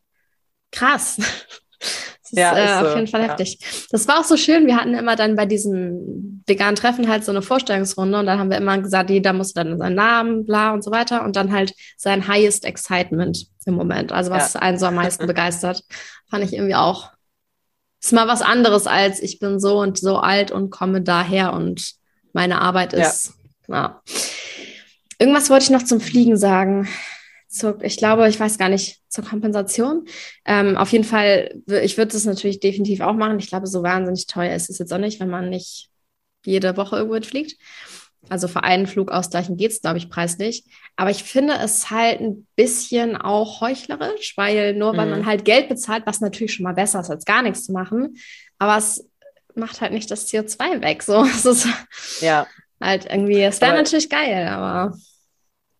[0.73, 1.19] krass.
[1.79, 3.29] Das ist, ja, äh, auf jeden Fall ja.
[3.29, 3.59] heftig.
[3.91, 4.67] Das war auch so schön.
[4.67, 8.51] Wir hatten immer dann bei diesem veganen Treffen halt so eine Vorstellungsrunde und dann haben
[8.51, 11.75] wir immer gesagt, jeder muss dann seinen Namen, bla und so weiter und dann halt
[11.97, 14.13] sein highest excitement im Moment.
[14.13, 14.61] Also was ja.
[14.61, 15.83] einen so am meisten begeistert.
[16.29, 17.11] Fand ich irgendwie auch.
[18.07, 21.95] Ist mal was anderes als ich bin so und so alt und komme daher und
[22.33, 23.33] meine Arbeit ist.
[23.67, 24.01] Ja.
[25.19, 26.87] Irgendwas wollte ich noch zum Fliegen sagen
[27.49, 30.07] zur, ich glaube, ich weiß gar nicht, zur Kompensation.
[30.45, 33.41] Ähm, auf jeden Fall, ich würde es natürlich definitiv auch machen.
[33.41, 35.89] Ich glaube, so wahnsinnig teuer ist es jetzt auch nicht, wenn man nicht
[36.45, 37.57] jede Woche irgendwo fliegt.
[38.29, 40.65] Also für einen Flug ausgleichen geht es, glaube ich, preislich.
[40.97, 45.11] Aber ich finde es halt ein bisschen auch heuchlerisch, weil nur weil mhm.
[45.13, 48.17] man halt Geld bezahlt, was natürlich schon mal besser ist, als gar nichts zu machen,
[48.59, 49.09] aber es
[49.55, 51.03] macht halt nicht das CO2 weg.
[51.03, 51.69] So, es ist
[52.21, 52.47] ja.
[52.81, 54.97] halt irgendwie, es wäre natürlich geil, aber.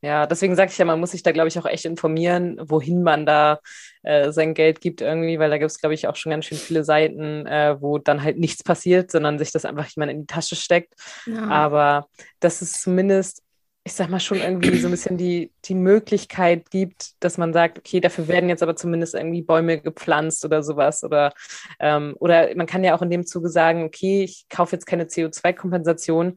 [0.03, 3.03] Ja, deswegen sage ich ja, man muss sich da, glaube ich, auch echt informieren, wohin
[3.03, 3.61] man da
[4.03, 6.59] äh, sein Geld gibt irgendwie, weil da gibt es, glaube ich, auch schon ganz schön
[6.59, 10.27] viele Seiten, äh, wo dann halt nichts passiert, sondern sich das einfach jemand in die
[10.27, 10.95] Tasche steckt.
[11.27, 11.49] Ja.
[11.49, 12.09] Aber
[12.41, 13.43] dass es zumindest,
[13.85, 17.79] ich sag mal, schon irgendwie so ein bisschen die, die Möglichkeit gibt, dass man sagt,
[17.79, 21.05] okay, dafür werden jetzt aber zumindest irgendwie Bäume gepflanzt oder sowas.
[21.05, 21.33] Oder,
[21.81, 25.05] ähm, oder man kann ja auch in dem Zuge sagen, okay, ich kaufe jetzt keine
[25.05, 26.37] CO2-Kompensation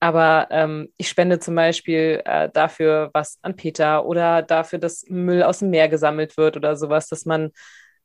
[0.00, 5.42] aber ähm, ich spende zum Beispiel äh, dafür was an Peter oder dafür, dass Müll
[5.42, 7.50] aus dem Meer gesammelt wird oder sowas, dass man,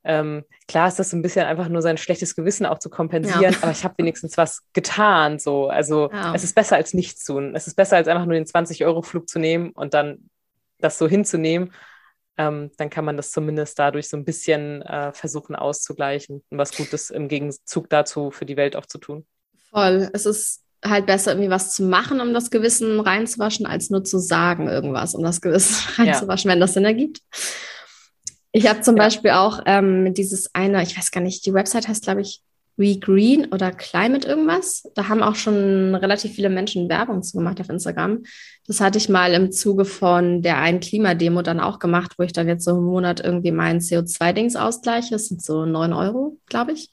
[0.03, 3.53] ähm, klar ist das so ein bisschen einfach nur sein schlechtes Gewissen auch zu kompensieren,
[3.53, 3.59] ja.
[3.61, 5.37] aber ich habe wenigstens was getan.
[5.37, 5.67] So.
[5.67, 6.33] Also ja.
[6.33, 7.55] es ist besser als nichts tun.
[7.55, 10.29] Es ist besser als einfach nur den 20-Euro-Flug zu nehmen und dann
[10.79, 11.73] das so hinzunehmen.
[12.37, 16.75] Ähm, dann kann man das zumindest dadurch so ein bisschen äh, versuchen auszugleichen und was
[16.75, 19.27] Gutes im Gegenzug dazu für die Welt auch zu tun.
[19.69, 20.09] Voll.
[20.13, 24.19] Es ist halt besser, irgendwie was zu machen, um das Gewissen reinzuwaschen, als nur zu
[24.19, 26.53] sagen irgendwas, um das Gewissen reinzuwaschen, ja.
[26.53, 27.21] wenn das Sinn ergibt.
[28.51, 29.03] Ich habe zum ja.
[29.03, 32.41] Beispiel auch ähm, dieses eine, ich weiß gar nicht, die Website heißt, glaube ich,
[32.75, 34.83] WeGreen oder Climate irgendwas.
[34.95, 38.23] Da haben auch schon relativ viele Menschen Werbung zu gemacht auf Instagram.
[38.65, 42.33] Das hatte ich mal im Zuge von der einen Klimademo dann auch gemacht, wo ich
[42.33, 45.11] dann jetzt so im Monat irgendwie meinen CO2-Dings ausgleiche.
[45.11, 46.89] Das sind so neun Euro, glaube ich.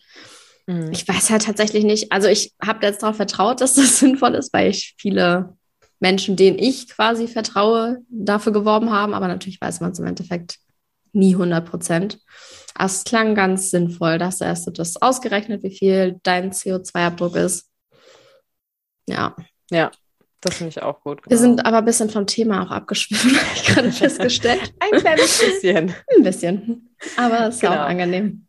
[0.71, 0.93] Mhm.
[0.93, 2.13] Ich weiß halt tatsächlich nicht.
[2.13, 5.57] Also ich habe jetzt darauf vertraut, dass das sinnvoll ist, weil ich viele
[5.99, 9.13] Menschen, denen ich quasi vertraue, dafür geworben haben.
[9.13, 10.59] Aber natürlich weiß man es im Endeffekt
[11.13, 12.21] nie 100 Prozent.
[12.79, 17.69] Es klang ganz sinnvoll, dass hast du das ausgerechnet, wie viel dein CO2-Abdruck ist.
[19.09, 19.35] Ja.
[19.73, 19.91] Ja,
[20.41, 21.23] das finde ich auch gut.
[21.23, 21.31] Genau.
[21.31, 24.73] Wir sind aber ein bisschen vom Thema auch abgeschwiffen, habe ich gerade festgestellt.
[24.81, 25.95] ein kleines bisschen.
[26.17, 26.97] Ein bisschen.
[27.17, 27.75] Aber es ist genau.
[27.75, 28.47] auch angenehm.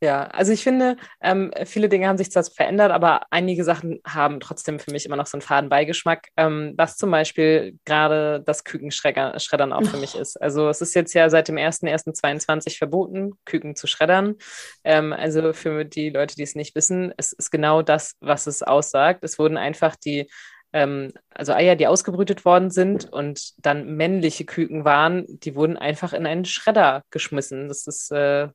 [0.00, 4.38] Ja, also ich finde, ähm, viele Dinge haben sich zwar verändert, aber einige Sachen haben
[4.38, 8.62] trotzdem für mich immer noch so einen faden Beigeschmack, ähm, was zum Beispiel gerade das
[8.62, 10.40] Kükenschreddern auch für mich ist.
[10.40, 14.36] Also es ist jetzt ja seit dem 1.1.22 verboten, Küken zu schreddern.
[14.84, 18.62] Ähm, also für die Leute, die es nicht wissen, es ist genau das, was es
[18.62, 19.24] aussagt.
[19.24, 20.28] Es wurden einfach die
[20.72, 26.12] ähm, also Eier, die ausgebrütet worden sind und dann männliche Küken waren, die wurden einfach
[26.12, 27.68] in einen Schredder geschmissen.
[27.68, 28.48] Das ist äh,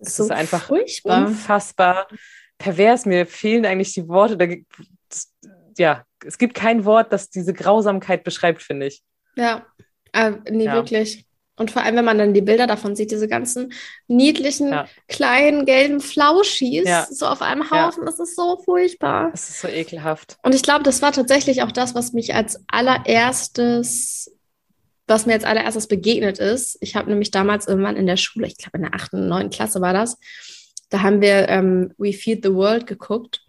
[0.00, 1.26] es so ist einfach furchtbar.
[1.26, 2.08] unfassbar
[2.58, 3.06] pervers.
[3.06, 4.36] Mir fehlen eigentlich die Worte.
[4.36, 4.46] Da,
[5.78, 9.02] ja, es gibt kein Wort, das diese Grausamkeit beschreibt, finde ich.
[9.36, 9.66] Ja,
[10.12, 10.74] äh, nee, ja.
[10.74, 11.26] wirklich.
[11.56, 13.74] Und vor allem, wenn man dann die Bilder davon sieht, diese ganzen
[14.08, 14.88] niedlichen, ja.
[15.08, 17.06] kleinen, gelben Flauschis ja.
[17.10, 19.30] so auf einem Haufen, das ist so furchtbar.
[19.30, 20.38] Das ist so ekelhaft.
[20.42, 24.34] Und ich glaube, das war tatsächlich auch das, was mich als allererstes
[25.10, 26.78] was mir als allererstes begegnet ist.
[26.80, 29.80] Ich habe nämlich damals irgendwann in der Schule, ich glaube in der achten, neunten Klasse
[29.80, 30.18] war das,
[30.88, 33.42] da haben wir ähm, We Feed the World geguckt.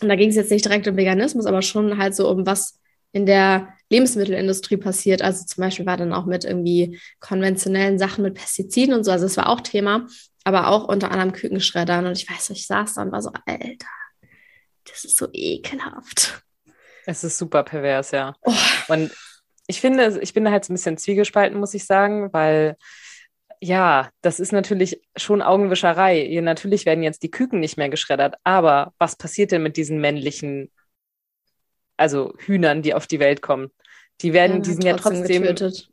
[0.00, 2.80] Und da ging es jetzt nicht direkt um Veganismus, aber schon halt so um was
[3.12, 5.22] in der Lebensmittelindustrie passiert.
[5.22, 9.12] Also zum Beispiel war dann auch mit irgendwie konventionellen Sachen mit Pestiziden und so.
[9.12, 10.06] Also es war auch Thema,
[10.44, 12.06] aber auch unter anderem Kükenschreddern.
[12.06, 13.86] Und ich weiß, ich saß da und war so, Alter,
[14.84, 16.42] das ist so ekelhaft.
[17.04, 18.34] Es ist super pervers, ja.
[18.42, 18.52] Oh.
[18.88, 19.12] Und
[19.66, 22.76] ich finde, ich bin da halt so ein bisschen zwiegespalten, muss ich sagen, weil
[23.60, 26.40] ja, das ist natürlich schon Augenwischerei.
[26.42, 30.72] Natürlich werden jetzt die Küken nicht mehr geschreddert, aber was passiert denn mit diesen männlichen,
[31.96, 33.70] also Hühnern, die auf die Welt kommen?
[34.20, 35.42] Die werden, ja, die sind ja trotzdem.
[35.42, 35.91] Getötet.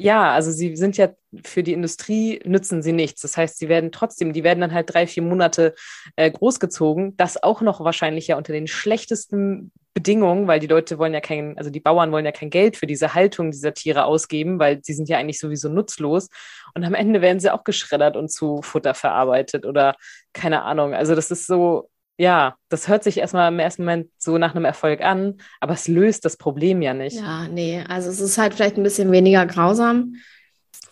[0.00, 1.10] Ja, also sie sind ja
[1.44, 3.20] für die Industrie nützen sie nichts.
[3.20, 5.74] Das heißt, sie werden trotzdem, die werden dann halt drei, vier Monate
[6.16, 7.16] äh, großgezogen.
[7.18, 11.58] Das auch noch wahrscheinlich ja unter den schlechtesten Bedingungen, weil die Leute wollen ja kein,
[11.58, 14.94] also die Bauern wollen ja kein Geld für diese Haltung dieser Tiere ausgeben, weil sie
[14.94, 16.28] sind ja eigentlich sowieso nutzlos.
[16.74, 19.96] Und am Ende werden sie auch geschreddert und zu Futter verarbeitet oder
[20.32, 20.94] keine Ahnung.
[20.94, 24.66] Also das ist so, ja, das hört sich erstmal im ersten Moment so nach einem
[24.66, 27.16] Erfolg an, aber es löst das Problem ja nicht.
[27.16, 30.16] Ja, nee, also es ist halt vielleicht ein bisschen weniger grausam.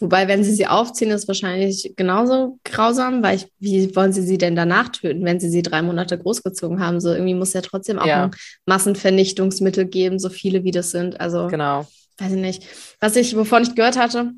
[0.01, 4.39] Wobei, wenn sie sie aufziehen, ist wahrscheinlich genauso grausam, weil ich, wie wollen sie sie
[4.39, 6.99] denn danach töten, wenn sie sie drei Monate großgezogen haben?
[6.99, 8.25] So irgendwie muss ja trotzdem auch ja.
[8.25, 8.31] ein
[8.65, 11.21] Massenvernichtungsmittel geben, so viele wie das sind.
[11.21, 11.87] Also, genau.
[12.17, 12.63] weiß ich nicht.
[13.01, 14.33] Was ich, wovon ich gehört hatte,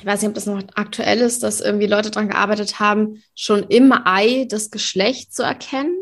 [0.00, 3.62] ich weiß nicht, ob das noch aktuell ist, dass irgendwie Leute daran gearbeitet haben, schon
[3.68, 5.94] im Ei das Geschlecht zu erkennen.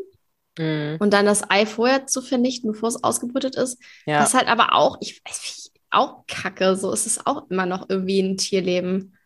[0.59, 0.97] Mhm.
[1.01, 3.83] Und dann das Ei vorher zu vernichten, bevor es ausgebrütet ist.
[4.07, 4.19] Ja.
[4.19, 6.77] Das ist halt aber auch, ich weiß auch kacke.
[6.77, 9.17] So ist es auch immer noch irgendwie ein Tierleben.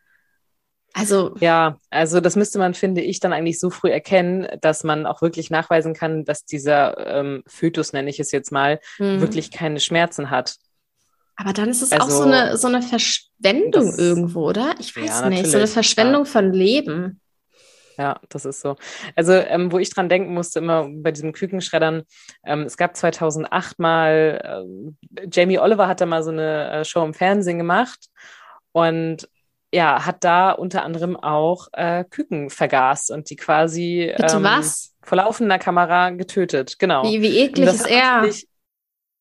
[0.93, 1.35] Also.
[1.41, 5.21] Ja, also das müsste man, finde ich, dann eigentlich so früh erkennen, dass man auch
[5.21, 9.21] wirklich nachweisen kann, dass dieser ähm, Fötus, nenne ich es jetzt mal, mhm.
[9.21, 10.57] wirklich keine Schmerzen hat.
[11.37, 14.75] Aber dann ist es also, auch so eine, so eine Verschwendung das, irgendwo, oder?
[14.79, 15.47] Ich weiß ja, nicht.
[15.47, 16.31] So eine Verschwendung ja.
[16.31, 17.21] von Leben.
[17.99, 18.77] Ja, das ist so.
[19.15, 22.03] Also, ähm, wo ich dran denken musste, immer bei diesem Kükenschreddern,
[22.45, 24.67] ähm, es gab 2008 mal,
[25.17, 28.09] äh, Jamie Oliver hat da mal so eine äh, Show im Fernsehen gemacht
[28.73, 29.29] und
[29.73, 34.95] ja, hat da unter anderem auch äh, Küken vergast und die quasi Bitte ähm, was?
[35.03, 36.79] vor laufender Kamera getötet.
[36.79, 37.03] Genau.
[37.05, 38.29] Wie, wie eklig ist er?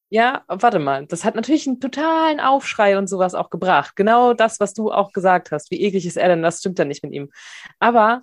[0.09, 1.07] Ja, warte mal.
[1.07, 3.95] Das hat natürlich einen totalen Aufschrei und sowas auch gebracht.
[3.95, 5.71] Genau das, was du auch gesagt hast.
[5.71, 6.43] Wie eklig ist er denn?
[6.43, 7.31] Das stimmt ja nicht mit ihm.
[7.79, 8.21] Aber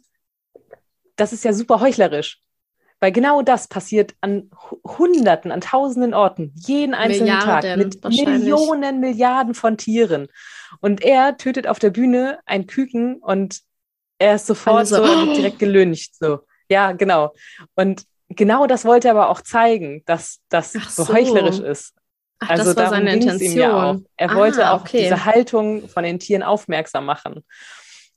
[1.16, 2.40] das ist ja super heuchlerisch.
[3.00, 4.48] Weil genau das passiert an
[4.86, 10.28] Hunderten, an Tausenden Orten, jeden einzelnen Milliarden, Tag mit Millionen, Milliarden von Tieren.
[10.80, 13.62] Und er tötet auf der Bühne ein Küken und
[14.20, 16.14] er ist sofort so, so direkt gelüncht.
[16.14, 16.40] So.
[16.68, 17.34] Ja, genau.
[17.74, 21.02] Und genau das wollte er aber auch zeigen, dass das so.
[21.02, 21.12] so.
[21.12, 21.94] heuchlerisch ist.
[22.38, 23.56] Ach, also das war seine Intention.
[23.56, 25.02] Ja er ah, wollte auch okay.
[25.02, 27.44] diese Haltung von den Tieren aufmerksam machen.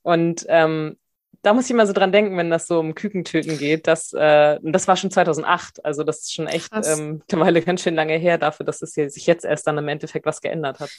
[0.04, 0.98] Und ähm,
[1.42, 3.88] da muss ich immer so dran denken, wenn das so um Kükentöten geht.
[3.88, 7.96] Dass, äh, das war schon 2008, also das ist schon echt ähm, mittlerweile ganz schön
[7.96, 10.90] lange her dafür, dass es sich jetzt erst dann im Endeffekt was geändert hat.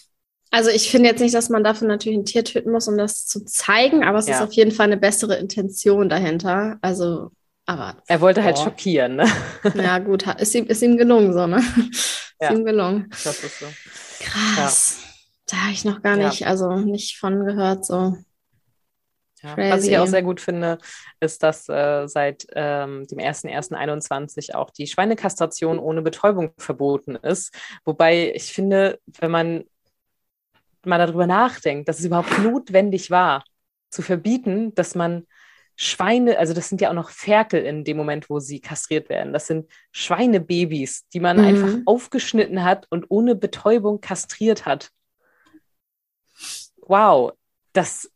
[0.51, 3.27] Also ich finde jetzt nicht, dass man dafür natürlich ein Tier töten muss, um das
[3.27, 4.37] zu zeigen, aber es ja.
[4.37, 6.79] ist auf jeden Fall eine bessere Intention dahinter.
[6.81, 7.33] Also,
[7.67, 7.97] aber.
[8.07, 8.65] Er wollte halt boah.
[8.65, 9.27] halt schockieren, ne?
[9.75, 11.59] Ja, gut, ist ihm, ist ihm gelungen, so, ne?
[11.59, 13.09] Ist ja, ihm gelungen.
[13.25, 13.67] Das ist so.
[14.21, 14.99] Krass.
[14.99, 15.07] Ja.
[15.49, 18.17] Da habe ich noch gar nicht, also nicht von gehört, so.
[19.47, 20.79] Ja, was ich auch sehr gut finde,
[21.21, 27.55] ist, dass äh, seit ähm, dem 01.01.21 auch die Schweinekastration ohne Betäubung verboten ist.
[27.85, 29.65] Wobei ich finde, wenn man
[30.85, 33.45] mal darüber nachdenkt, dass es überhaupt notwendig war,
[33.91, 35.27] zu verbieten, dass man
[35.77, 39.35] Schweine, also das sind ja auch noch Ferkel in dem Moment, wo sie kastriert werden.
[39.35, 41.45] Das sind Schweinebabys, die man mhm.
[41.45, 44.91] einfach aufgeschnitten hat und ohne Betäubung kastriert hat.
[46.79, 47.33] Wow,
[47.75, 48.11] das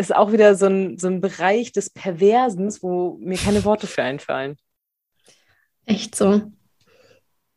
[0.00, 4.02] ist auch wieder so ein, so ein Bereich des Perversens, wo mir keine Worte für
[4.02, 4.56] einfallen.
[5.86, 6.50] Echt so.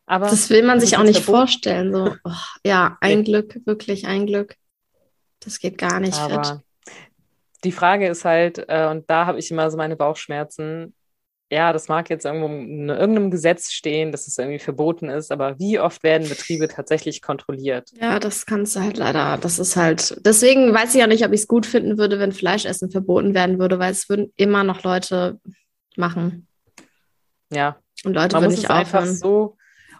[0.05, 1.93] Aber das will man sich auch nicht vorstellen.
[1.93, 2.31] So, oh,
[2.65, 3.23] ja, ein nee.
[3.23, 4.55] Glück, wirklich ein Glück.
[5.39, 6.59] Das geht gar nicht Aber fit.
[7.63, 10.93] Die Frage ist halt, äh, und da habe ich immer so meine Bauchschmerzen,
[11.53, 15.59] ja, das mag jetzt irgendwo in irgendeinem Gesetz stehen, dass es irgendwie verboten ist, aber
[15.59, 17.91] wie oft werden Betriebe tatsächlich kontrolliert?
[17.93, 21.31] Ja, das kannst du halt leider, das ist halt, deswegen weiß ich ja nicht, ob
[21.31, 24.83] ich es gut finden würde, wenn Fleischessen verboten werden würde, weil es würden immer noch
[24.83, 25.39] Leute
[25.95, 26.47] machen.
[27.51, 27.77] Ja.
[28.03, 29.57] Und Leute Man würden nicht es einfach so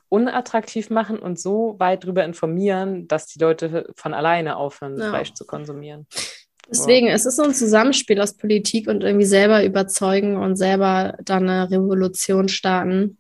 [0.10, 5.10] unattraktiv machen und so weit darüber informieren, dass die Leute von alleine aufhören, ja.
[5.10, 6.08] Fleisch zu konsumieren.
[6.70, 11.50] Deswegen, es ist so ein Zusammenspiel aus Politik und irgendwie selber überzeugen und selber dann
[11.50, 13.18] eine Revolution starten.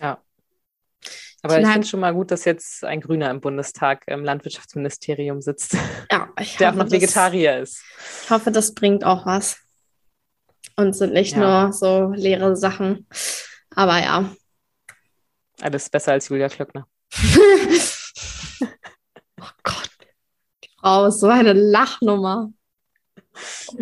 [0.00, 0.22] Ja.
[1.42, 4.24] Aber ich, ich finde es schon mal gut, dass jetzt ein Grüner im Bundestag im
[4.24, 5.76] Landwirtschaftsministerium sitzt.
[6.10, 7.82] Ja, der hoffe, auch noch Vegetarier das, ist.
[8.24, 9.58] Ich hoffe, das bringt auch was.
[10.76, 11.64] Und sind nicht ja.
[11.64, 13.06] nur so leere Sachen.
[13.74, 14.32] Aber ja.
[15.60, 16.86] Alles besser als Julia Klöckner.
[20.80, 22.50] Frau ist so eine Lachnummer.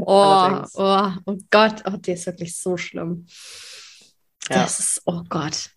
[0.00, 3.24] Oh, oh, oh Gott, oh, die ist wirklich so schlimm.
[4.50, 4.62] Ja.
[4.62, 5.70] Das ist, oh Gott.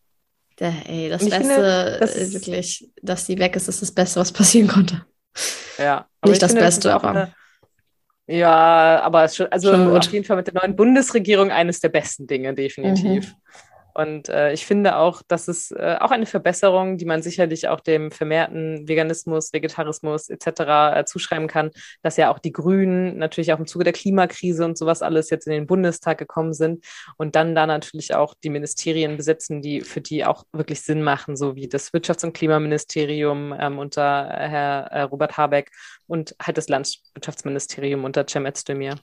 [0.60, 4.20] Der, ey, das Beste, finde, das äh, wirklich, dass sie weg ist, ist das Beste,
[4.20, 5.06] was passieren konnte.
[5.78, 6.08] Ja.
[6.26, 7.10] Nicht das finde, Beste, aber.
[7.10, 7.34] Eine,
[8.28, 12.28] ja, aber schon, also schon auf jeden Fall mit der neuen Bundesregierung eines der besten
[12.28, 13.30] Dinge, definitiv.
[13.30, 13.36] Mhm.
[14.00, 17.82] Und äh, ich finde auch, dass es äh, auch eine Verbesserung, die man sicherlich auch
[17.82, 20.48] dem vermehrten Veganismus, Vegetarismus etc.
[20.96, 24.78] Äh, zuschreiben kann, dass ja auch die Grünen natürlich auch im Zuge der Klimakrise und
[24.78, 26.86] sowas alles jetzt in den Bundestag gekommen sind
[27.18, 31.36] und dann da natürlich auch die Ministerien besetzen, die für die auch wirklich Sinn machen,
[31.36, 35.72] so wie das Wirtschafts- und Klimaministerium ähm, unter Herr äh, Robert Habeck
[36.08, 38.96] und halt das Landwirtschaftsministerium unter Cem Özdemir.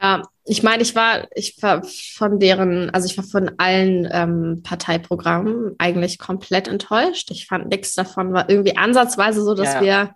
[0.00, 4.62] Ja, ich meine, ich war, ich war von deren, also ich war von allen ähm,
[4.62, 7.30] Parteiprogrammen eigentlich komplett enttäuscht.
[7.30, 9.80] Ich fand nichts davon war irgendwie ansatzweise so, dass ja.
[9.80, 10.14] wir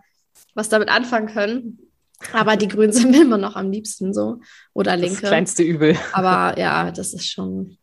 [0.54, 1.78] was damit anfangen können.
[2.32, 4.40] Aber die Grünen sind mir immer noch am liebsten so.
[4.72, 5.20] Oder Linke.
[5.20, 5.96] Das kleinste Übel.
[6.12, 7.76] Aber ja, das ist schon.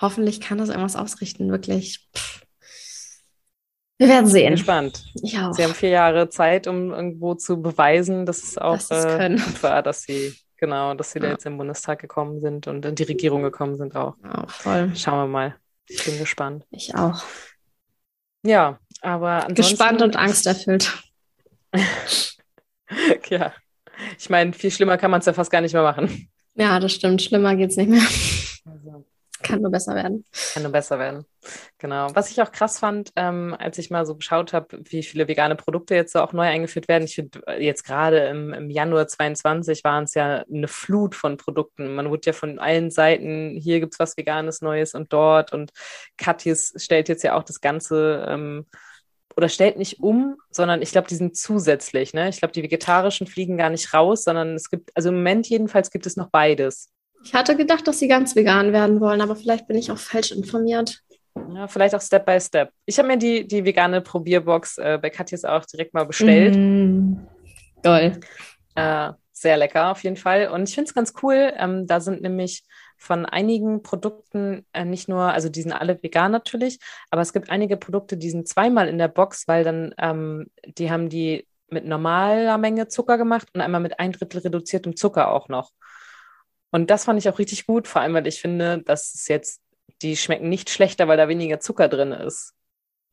[0.00, 2.08] Hoffentlich kann das irgendwas ausrichten, wirklich.
[2.16, 2.42] Pff.
[3.98, 4.50] Wir werden sehen.
[4.50, 5.04] Bin gespannt.
[5.14, 9.60] Sie haben vier Jahre Zeit, um irgendwo zu beweisen, dass es auch dass äh, gut
[9.64, 11.26] war, dass sie Genau, dass sie ja.
[11.26, 14.16] da jetzt im Bundestag gekommen sind und in die Regierung gekommen sind auch.
[14.22, 14.92] Ja, voll.
[14.96, 15.56] Schauen wir mal.
[15.88, 16.66] Ich bin gespannt.
[16.70, 17.22] Ich auch.
[18.44, 19.54] Ja, aber ansonsten...
[19.54, 21.02] Gespannt und angsterfüllt.
[23.30, 23.54] ja.
[24.18, 26.28] Ich meine, viel schlimmer kann man es ja fast gar nicht mehr machen.
[26.54, 27.22] Ja, das stimmt.
[27.22, 28.02] Schlimmer geht es nicht mehr.
[28.64, 29.07] Also.
[29.42, 30.24] Kann nur besser werden.
[30.52, 31.24] Kann nur besser werden.
[31.78, 32.08] Genau.
[32.14, 35.54] Was ich auch krass fand, ähm, als ich mal so geschaut habe, wie viele vegane
[35.54, 37.04] Produkte jetzt so auch neu eingeführt werden.
[37.04, 41.36] Ich finde, äh, jetzt gerade im, im Januar 22 waren es ja eine Flut von
[41.36, 41.94] Produkten.
[41.94, 45.52] Man wurde ja von allen Seiten, hier gibt es was Veganes Neues und dort.
[45.52, 45.70] Und
[46.16, 48.26] Katjes stellt jetzt ja auch das Ganze.
[48.28, 48.66] Ähm,
[49.36, 52.12] oder stellt nicht um, sondern ich glaube, die sind zusätzlich.
[52.12, 52.28] Ne?
[52.28, 55.92] Ich glaube, die vegetarischen fliegen gar nicht raus, sondern es gibt, also im Moment jedenfalls
[55.92, 56.90] gibt es noch beides.
[57.24, 60.30] Ich hatte gedacht, dass sie ganz vegan werden wollen, aber vielleicht bin ich auch falsch
[60.30, 61.02] informiert.
[61.54, 62.70] Ja, vielleicht auch Step by Step.
[62.84, 66.56] Ich habe mir die, die vegane Probierbox äh, bei Katjes auch direkt mal bestellt.
[66.56, 67.26] Mm,
[67.82, 68.18] toll.
[68.74, 70.48] Äh, sehr lecker auf jeden Fall.
[70.48, 71.52] Und ich finde es ganz cool.
[71.56, 72.64] Ähm, da sind nämlich
[72.96, 77.48] von einigen Produkten äh, nicht nur, also die sind alle vegan natürlich, aber es gibt
[77.48, 81.86] einige Produkte, die sind zweimal in der Box, weil dann, ähm, die haben die mit
[81.86, 85.70] normaler Menge Zucker gemacht und einmal mit ein Drittel reduziertem Zucker auch noch.
[86.70, 89.62] Und das fand ich auch richtig gut, vor allem, weil ich finde, dass es jetzt,
[90.02, 92.54] die schmecken nicht schlechter, weil da weniger Zucker drin ist.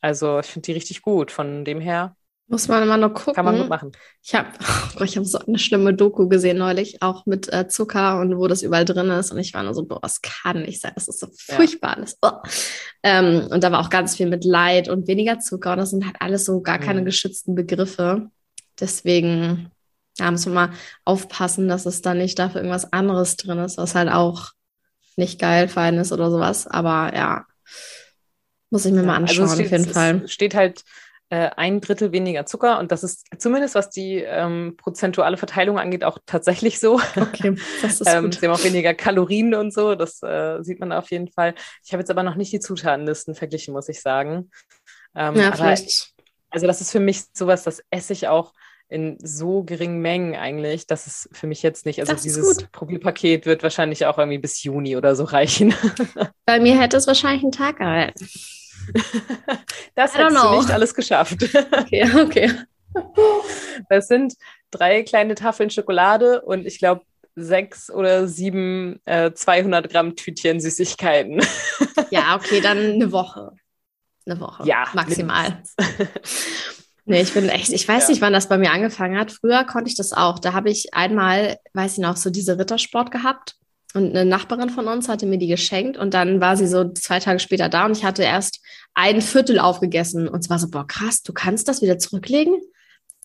[0.06, 1.32] Also ich finde die richtig gut.
[1.32, 2.16] Von dem her.
[2.48, 3.34] Muss man immer noch gucken.
[3.34, 3.92] Kann man gut machen.
[4.22, 4.50] Ich habe
[5.00, 8.48] oh, ich hab so eine schlimme Doku gesehen neulich, auch mit äh, Zucker und wo
[8.48, 9.32] das überall drin ist.
[9.32, 10.94] Und ich war nur so, boah, was kann ich sagen?
[10.94, 12.20] Das ist so furchtbar alles.
[12.22, 12.34] Oh.
[13.02, 15.72] Ähm, und da war auch ganz viel mit Leid und weniger Zucker.
[15.72, 17.06] Und das sind halt alles so gar keine mhm.
[17.06, 18.30] geschützten Begriffe.
[18.80, 19.72] Deswegen
[20.18, 20.70] da muss man mal
[21.04, 24.52] aufpassen, dass es da nicht dafür irgendwas anderes drin ist, was halt auch
[25.18, 26.68] nicht geil fein ist oder sowas.
[26.68, 27.46] Aber ja,
[28.70, 30.22] muss ich mir ja, mal anschauen, also steht, auf jeden Fall.
[30.26, 30.84] Es steht halt
[31.30, 36.04] äh, ein Drittel weniger Zucker und das ist zumindest, was die ähm, prozentuale Verteilung angeht,
[36.04, 37.00] auch tatsächlich so.
[37.16, 38.36] Okay, das ist ähm, gut.
[38.36, 41.56] Sie haben auch weniger Kalorien und so, das äh, sieht man auf jeden Fall.
[41.84, 44.52] Ich habe jetzt aber noch nicht die Zutatenlisten verglichen, muss ich sagen.
[45.16, 46.14] Ähm, ja, vielleicht.
[46.52, 48.54] Also das ist für mich sowas, das esse ich auch
[48.88, 53.64] in so geringen Mengen eigentlich, dass es für mich jetzt nicht, also dieses Probierpaket wird
[53.64, 55.74] wahrscheinlich auch irgendwie bis Juni oder so reichen.
[56.46, 58.28] Bei mir hätte es wahrscheinlich einen Tag gehalten.
[59.96, 61.38] das hättest du nicht alles geschafft.
[61.72, 62.52] Okay, okay.
[63.90, 64.36] Das sind
[64.72, 67.02] drei kleine Tafeln Schokolade und ich glaube
[67.36, 71.42] sechs oder sieben äh, 200 Gramm Tütchen Süßigkeiten.
[72.10, 73.52] Ja, okay, dann eine Woche.
[74.26, 74.66] Eine Woche.
[74.66, 75.62] Ja, maximal.
[77.06, 78.10] Nee, ich bin echt, ich weiß ja.
[78.10, 79.32] nicht, wann das bei mir angefangen hat.
[79.32, 80.40] Früher konnte ich das auch.
[80.40, 83.56] Da habe ich einmal, weiß ich noch, so diese Rittersport gehabt.
[83.94, 87.20] Und eine Nachbarin von uns hatte mir die geschenkt und dann war sie so zwei
[87.20, 88.60] Tage später da und ich hatte erst
[88.94, 92.56] ein Viertel aufgegessen und es war so, boah, krass, du kannst das wieder zurücklegen?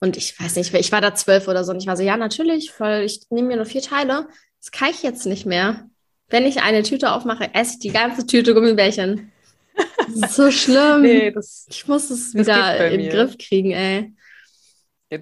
[0.01, 2.17] Und ich weiß nicht, ich war da zwölf oder so und ich war so, ja,
[2.17, 4.29] natürlich, weil ich nehme mir nur vier Teile.
[4.61, 5.89] Das kann ich jetzt nicht mehr.
[6.29, 9.33] Wenn ich eine Tüte aufmache, esse ich die ganze Tüte Gummibärchen.
[9.75, 11.03] Das ist so schlimm.
[11.03, 14.13] Nee, das, ich muss es wieder in den Griff kriegen, ey.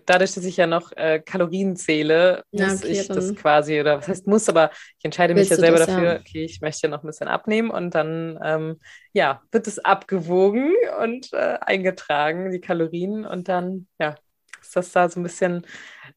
[0.04, 4.08] Dadurch, dass ich ja noch äh, Kalorien zähle, muss okay, ich das quasi, oder was
[4.08, 6.20] heißt muss, aber ich entscheide mich ja selber das, dafür, ja.
[6.20, 8.78] okay, ich möchte ja noch ein bisschen abnehmen und dann, ähm,
[9.14, 14.16] ja, wird es abgewogen und äh, eingetragen, die Kalorien und dann, ja,
[14.60, 15.66] ist das da so ein bisschen,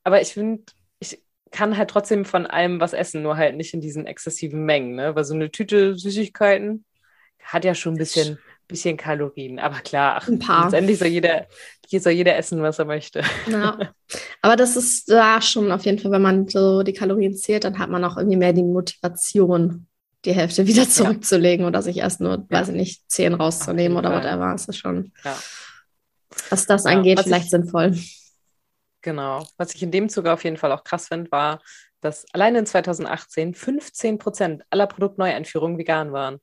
[0.03, 0.63] aber ich finde,
[0.99, 4.95] ich kann halt trotzdem von allem was essen, nur halt nicht in diesen exzessiven Mengen,
[4.95, 6.83] ne, weil so eine Tüte Süßigkeiten,
[7.43, 9.60] hat ja schon ein bisschen, bisschen Kalorien.
[9.60, 10.63] Aber klar, ach, ein paar.
[10.63, 11.47] letztendlich soll jeder,
[11.88, 13.21] soll jeder essen, was er möchte.
[13.47, 13.78] Ja.
[14.41, 17.78] Aber das ist da schon auf jeden Fall, wenn man so die Kalorien zählt, dann
[17.80, 19.88] hat man auch irgendwie mehr die Motivation,
[20.26, 21.68] die Hälfte wieder zurückzulegen ja.
[21.68, 22.59] oder sich erst nur, ja.
[22.59, 24.51] weiß ich nicht, zehn rauszunehmen oder whatever.
[24.51, 25.38] Das ist schon, ja.
[26.49, 27.95] was das angeht, was vielleicht ich, sinnvoll.
[29.01, 29.47] Genau.
[29.57, 31.59] Was ich in dem Zuge auf jeden Fall auch krass finde, war,
[32.01, 36.39] dass allein in 2018 15 Prozent aller Produktneueinführungen vegan waren.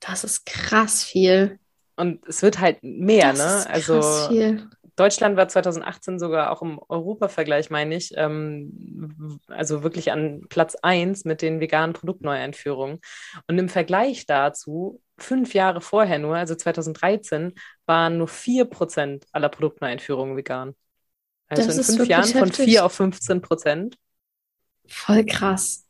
[0.00, 1.58] Das ist krass viel.
[1.96, 3.58] Und es wird halt mehr, das ne?
[3.58, 4.68] Ist also krass also viel.
[4.96, 11.24] Deutschland war 2018 sogar auch im Europavergleich, meine ich, ähm, also wirklich an Platz 1
[11.24, 13.00] mit den veganen Produktneueinführungen.
[13.48, 17.54] Und im Vergleich dazu, fünf Jahre vorher nur, also 2013,
[17.86, 20.74] waren nur 4% aller Produktneueinführungen vegan.
[21.48, 22.38] Also das in fünf Jahren heftig.
[22.38, 23.96] von 4 auf 15 Prozent.
[24.86, 25.83] Voll krass.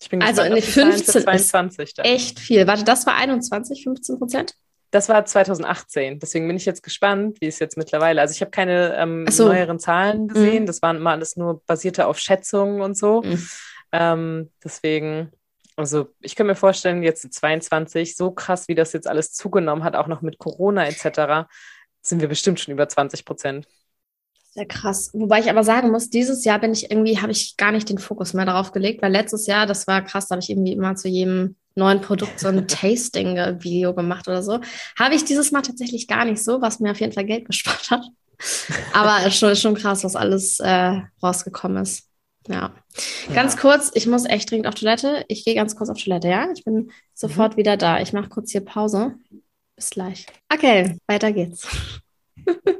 [0.00, 2.66] Ich bin also gespannt, also in 15 22 ist echt viel.
[2.66, 4.54] Warte, das war 21, 15 Prozent?
[4.90, 6.18] Das war 2018.
[6.18, 8.20] Deswegen bin ich jetzt gespannt, wie es jetzt mittlerweile.
[8.20, 9.48] Also ich habe keine ähm, so.
[9.48, 10.62] neueren Zahlen gesehen.
[10.62, 10.66] Mhm.
[10.66, 13.22] Das waren immer alles nur basierte auf Schätzungen und so.
[13.22, 13.48] Mhm.
[13.92, 15.32] Ähm, deswegen,
[15.76, 19.94] also ich kann mir vorstellen, jetzt 22, so krass, wie das jetzt alles zugenommen hat,
[19.94, 21.48] auch noch mit Corona etc.,
[22.00, 23.66] sind wir bestimmt schon über 20 Prozent.
[24.58, 25.10] Sehr krass.
[25.12, 27.98] Wobei ich aber sagen muss, dieses Jahr bin ich irgendwie, habe ich gar nicht den
[27.98, 30.96] Fokus mehr darauf gelegt, weil letztes Jahr, das war krass, da habe ich irgendwie immer
[30.96, 34.58] zu jedem neuen Produkt so ein Tasting-Video gemacht oder so.
[34.98, 37.88] Habe ich dieses Mal tatsächlich gar nicht so, was mir auf jeden Fall Geld gespart
[37.92, 38.04] hat.
[38.94, 42.08] Aber es ist schon, krass, was alles äh, rausgekommen ist.
[42.48, 42.72] Ja.
[43.28, 43.34] ja.
[43.36, 45.24] Ganz kurz, ich muss echt dringend auf Toilette.
[45.28, 46.48] Ich gehe ganz kurz auf Toilette, ja?
[46.52, 47.58] Ich bin sofort mhm.
[47.58, 48.00] wieder da.
[48.00, 49.14] Ich mache kurz hier Pause.
[49.76, 50.26] Bis gleich.
[50.52, 51.68] Okay, weiter geht's.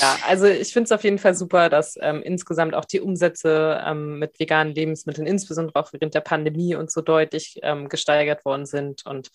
[0.00, 3.80] Ja, also ich finde es auf jeden Fall super, dass ähm, insgesamt auch die Umsätze
[3.84, 8.66] ähm, mit veganen Lebensmitteln, insbesondere auch während der Pandemie und so deutlich ähm, gesteigert worden
[8.66, 9.04] sind.
[9.06, 9.30] Und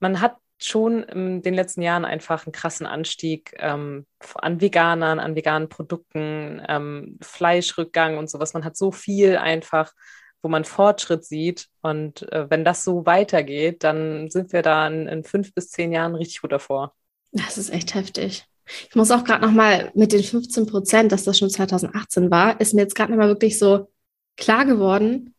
[0.00, 5.34] man hat schon in den letzten Jahren einfach einen krassen Anstieg ähm, an Veganern, an
[5.34, 8.54] veganen Produkten, ähm, Fleischrückgang und sowas.
[8.54, 9.92] Man hat so viel einfach,
[10.40, 11.68] wo man Fortschritt sieht.
[11.80, 15.92] Und äh, wenn das so weitergeht, dann sind wir da in, in fünf bis zehn
[15.92, 16.94] Jahren richtig gut davor.
[17.32, 18.46] Das ist echt heftig.
[18.88, 22.74] Ich muss auch gerade nochmal mit den 15 Prozent, dass das schon 2018 war, ist
[22.74, 23.88] mir jetzt gerade nochmal wirklich so
[24.36, 25.34] klar geworden,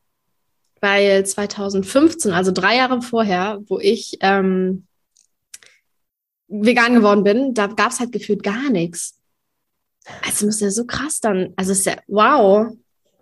[0.81, 4.85] weil 2015, also drei Jahre vorher, wo ich ähm,
[6.47, 9.19] vegan geworden bin, da gab es halt gefühlt gar nichts.
[10.25, 12.73] Also muss ja so krass dann, also ist ja, wow,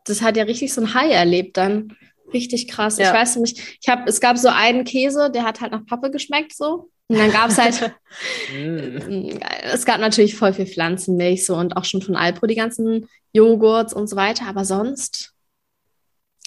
[0.05, 1.95] das hat ja richtig so ein High erlebt dann.
[2.33, 2.97] Richtig krass.
[2.97, 3.07] Ja.
[3.07, 6.11] Ich weiß nicht, ich habe, es gab so einen Käse, der hat halt nach Pappe
[6.11, 6.89] geschmeckt so.
[7.11, 7.93] Und dann gab es halt,
[8.53, 9.37] mm.
[9.73, 13.93] es gab natürlich voll viel Pflanzenmilch so und auch schon von Alpro die ganzen Joghurts
[13.93, 14.45] und so weiter.
[14.47, 15.33] Aber sonst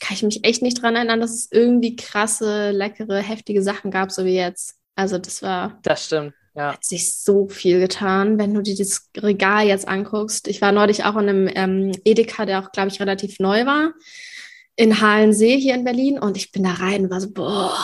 [0.00, 4.10] kann ich mich echt nicht dran erinnern, dass es irgendwie krasse, leckere, heftige Sachen gab,
[4.10, 4.76] so wie jetzt.
[4.96, 5.78] Also das war.
[5.82, 6.32] Das stimmt.
[6.54, 6.72] Ja.
[6.72, 10.48] Hat sich so viel getan, wenn du dir das Regal jetzt anguckst.
[10.48, 13.92] Ich war neulich auch in einem ähm, Edeka, der auch, glaube ich, relativ neu war,
[14.76, 16.18] in Halensee hier in Berlin.
[16.18, 17.76] Und ich bin da rein und war so, boah,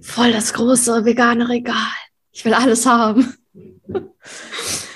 [0.00, 1.74] voll das große vegane Regal.
[2.32, 3.34] Ich will alles haben.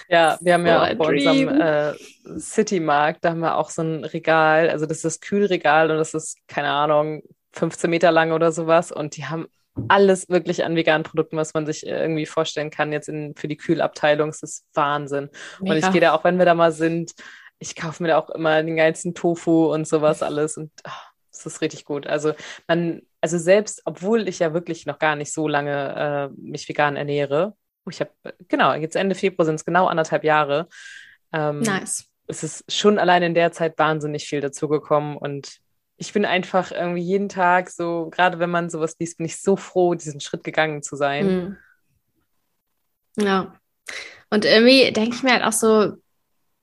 [0.09, 1.94] Ja, wir haben ja oh, auch bei unserem äh,
[2.38, 6.14] City-Markt, da haben wir auch so ein Regal, also das ist das Kühlregal und das
[6.14, 9.48] ist, keine Ahnung, 15 Meter lang oder sowas und die haben
[9.88, 13.57] alles wirklich an veganen Produkten, was man sich irgendwie vorstellen kann, jetzt in, für die
[13.57, 14.28] Kühlabteilung.
[14.28, 15.30] Es ist Wahnsinn.
[15.61, 15.74] Mega.
[15.74, 17.12] Und ich gehe da auch, wenn wir da mal sind,
[17.59, 20.90] ich kaufe mir da auch immer den geilsten Tofu und sowas alles und oh,
[21.32, 22.07] das ist richtig gut.
[22.07, 22.34] Also
[22.68, 26.94] man, also selbst, obwohl ich ja wirklich noch gar nicht so lange äh, mich vegan
[26.94, 27.56] ernähre,
[27.88, 28.10] ich habe,
[28.48, 30.68] genau, jetzt Ende Februar sind es genau anderthalb Jahre.
[31.32, 32.04] Ähm, nice.
[32.26, 35.56] Es ist schon allein in der Zeit wahnsinnig viel dazugekommen und
[35.96, 39.56] ich bin einfach irgendwie jeden Tag so, gerade wenn man sowas liest, bin ich so
[39.56, 41.56] froh, diesen Schritt gegangen zu sein.
[43.16, 43.24] Mhm.
[43.24, 43.54] Ja.
[44.28, 45.94] Und irgendwie denke ich mir halt auch so,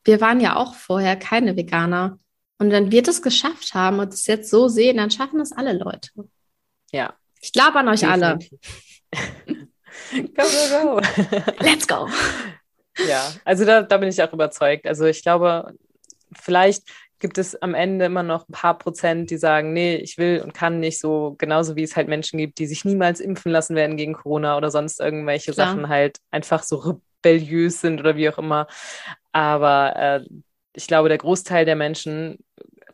[0.03, 2.20] wir waren ja auch vorher keine Veganer.
[2.59, 5.74] Und wenn wir das geschafft haben und es jetzt so sehen, dann schaffen das alle
[5.74, 6.12] Leute.
[6.92, 7.14] Ja.
[7.42, 8.60] Ich glaube an euch Definitiv.
[10.14, 10.30] alle.
[10.34, 11.02] go, go, go.
[11.60, 12.08] Let's go.
[13.08, 14.86] Ja, also da, da bin ich auch überzeugt.
[14.86, 15.74] Also ich glaube,
[16.39, 16.84] vielleicht
[17.20, 20.54] gibt es am Ende immer noch ein paar Prozent, die sagen, nee, ich will und
[20.54, 23.96] kann nicht so, genauso wie es halt Menschen gibt, die sich niemals impfen lassen werden
[23.96, 25.68] gegen Corona oder sonst irgendwelche Klar.
[25.68, 28.68] Sachen halt einfach so rebelliös sind oder wie auch immer.
[29.32, 30.26] Aber äh,
[30.74, 32.39] ich glaube, der Großteil der Menschen,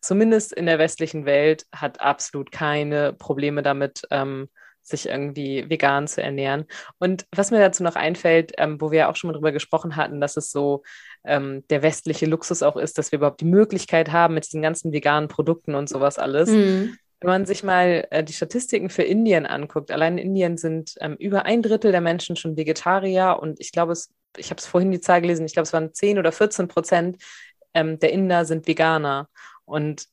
[0.01, 4.49] zumindest in der westlichen Welt, hat absolut keine Probleme damit, ähm,
[4.87, 6.65] sich irgendwie vegan zu ernähren.
[6.97, 9.95] Und was mir dazu noch einfällt, ähm, wo wir ja auch schon mal drüber gesprochen
[9.95, 10.83] hatten, dass es so
[11.25, 14.93] ähm, der westliche Luxus auch ist, dass wir überhaupt die Möglichkeit haben mit diesen ganzen
[14.93, 16.49] veganen Produkten und sowas alles.
[16.49, 16.97] Mhm.
[17.19, 21.15] Wenn man sich mal äh, die Statistiken für Indien anguckt, allein in Indien sind ähm,
[21.19, 24.91] über ein Drittel der Menschen schon Vegetarier und ich glaube, es, ich habe es vorhin
[24.91, 27.17] die Zahl gelesen, ich glaube, es waren 10 oder 14 Prozent
[27.73, 29.29] ähm, der Inder sind Veganer.
[29.67, 30.05] Und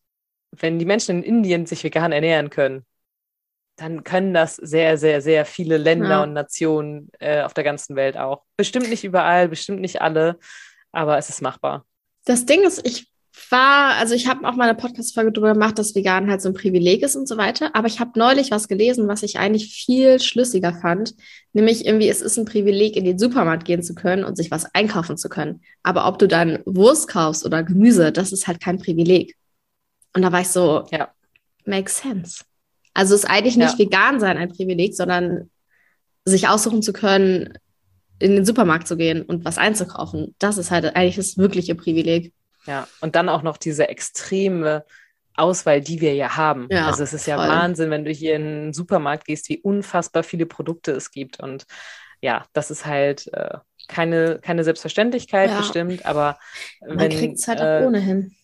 [0.51, 2.85] wenn die Menschen in Indien sich vegan ernähren können,
[3.77, 6.23] dann können das sehr, sehr, sehr viele Länder ja.
[6.23, 8.43] und Nationen äh, auf der ganzen Welt auch.
[8.57, 10.39] Bestimmt nicht überall, bestimmt nicht alle,
[10.93, 11.85] aber es ist machbar.
[12.25, 13.11] Das Ding ist, ich
[13.51, 16.55] war, also ich habe auch mal eine Podcast-Folge darüber gemacht, dass vegan halt so ein
[16.55, 17.71] Privileg ist und so weiter.
[17.75, 21.15] Aber ich habe neulich was gelesen, was ich eigentlich viel schlüssiger fand.
[21.53, 24.73] Nämlich irgendwie, es ist ein Privileg, in den Supermarkt gehen zu können und sich was
[24.73, 25.63] einkaufen zu können.
[25.83, 29.35] Aber ob du dann Wurst kaufst oder Gemüse, das ist halt kein Privileg.
[30.15, 31.11] Und da war ich so, ja,
[31.65, 32.45] makes sense.
[32.95, 33.79] Also ist eigentlich nicht ja.
[33.79, 35.51] vegan sein ein Privileg, sondern
[36.25, 37.59] sich aussuchen zu können,
[38.19, 40.35] in den Supermarkt zu gehen und was einzukaufen.
[40.39, 42.33] Das ist halt eigentlich das wirkliche Privileg.
[42.67, 44.85] Ja, und dann auch noch diese extreme
[45.35, 46.69] Auswahl, die wir ja haben.
[46.71, 47.49] Ja, also es ist ja voll.
[47.49, 51.41] Wahnsinn, wenn du hier in den Supermarkt gehst, wie unfassbar viele Produkte es gibt.
[51.41, 51.67] Und
[52.21, 53.59] ja, das ist halt äh,
[53.89, 55.59] keine, keine Selbstverständlichkeit ja.
[55.59, 56.39] bestimmt, aber
[56.87, 58.35] man kriegt es halt äh, auch ohnehin.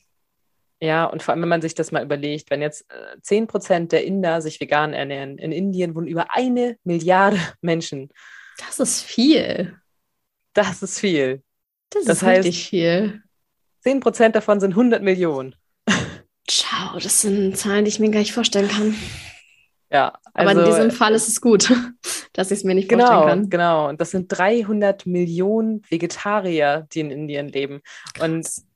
[0.82, 3.92] Ja, und vor allem, wenn man sich das mal überlegt, wenn jetzt äh, zehn Prozent
[3.92, 8.08] der Inder sich vegan ernähren, in Indien wohnen über eine Milliarde Menschen.
[8.58, 9.78] Das ist viel.
[10.54, 11.42] Das ist viel.
[11.90, 13.22] Das, das ist heißt, richtig viel.
[13.80, 15.54] 10 Prozent davon sind 100 Millionen.
[16.48, 18.94] Ciao, das sind Zahlen, die ich mir gar nicht vorstellen kann.
[19.92, 21.72] Ja, also, aber in diesem Fall ist es gut,
[22.32, 23.50] dass ich es mir nicht genau, vorstellen kann.
[23.50, 27.80] Genau, und das sind 300 Millionen Vegetarier, die in Indien leben.
[28.14, 28.28] Krass.
[28.28, 28.69] Und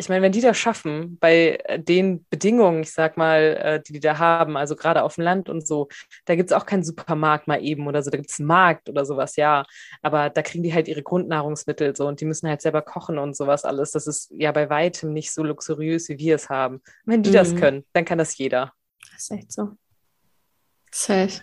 [0.00, 3.94] ich meine, wenn die das schaffen, bei äh, den Bedingungen, ich sag mal, äh, die
[3.94, 5.88] die da haben, also gerade auf dem Land und so,
[6.24, 8.88] da gibt es auch keinen Supermarkt mal eben oder so, da gibt es einen Markt
[8.88, 9.64] oder sowas, ja.
[10.00, 13.36] Aber da kriegen die halt ihre Grundnahrungsmittel so und die müssen halt selber kochen und
[13.36, 13.90] sowas alles.
[13.90, 16.80] Das ist ja bei weitem nicht so luxuriös, wie wir es haben.
[17.04, 17.34] Wenn die mhm.
[17.34, 18.72] das können, dann kann das jeder.
[19.12, 19.70] Das ist echt so.
[20.92, 21.40] Safe.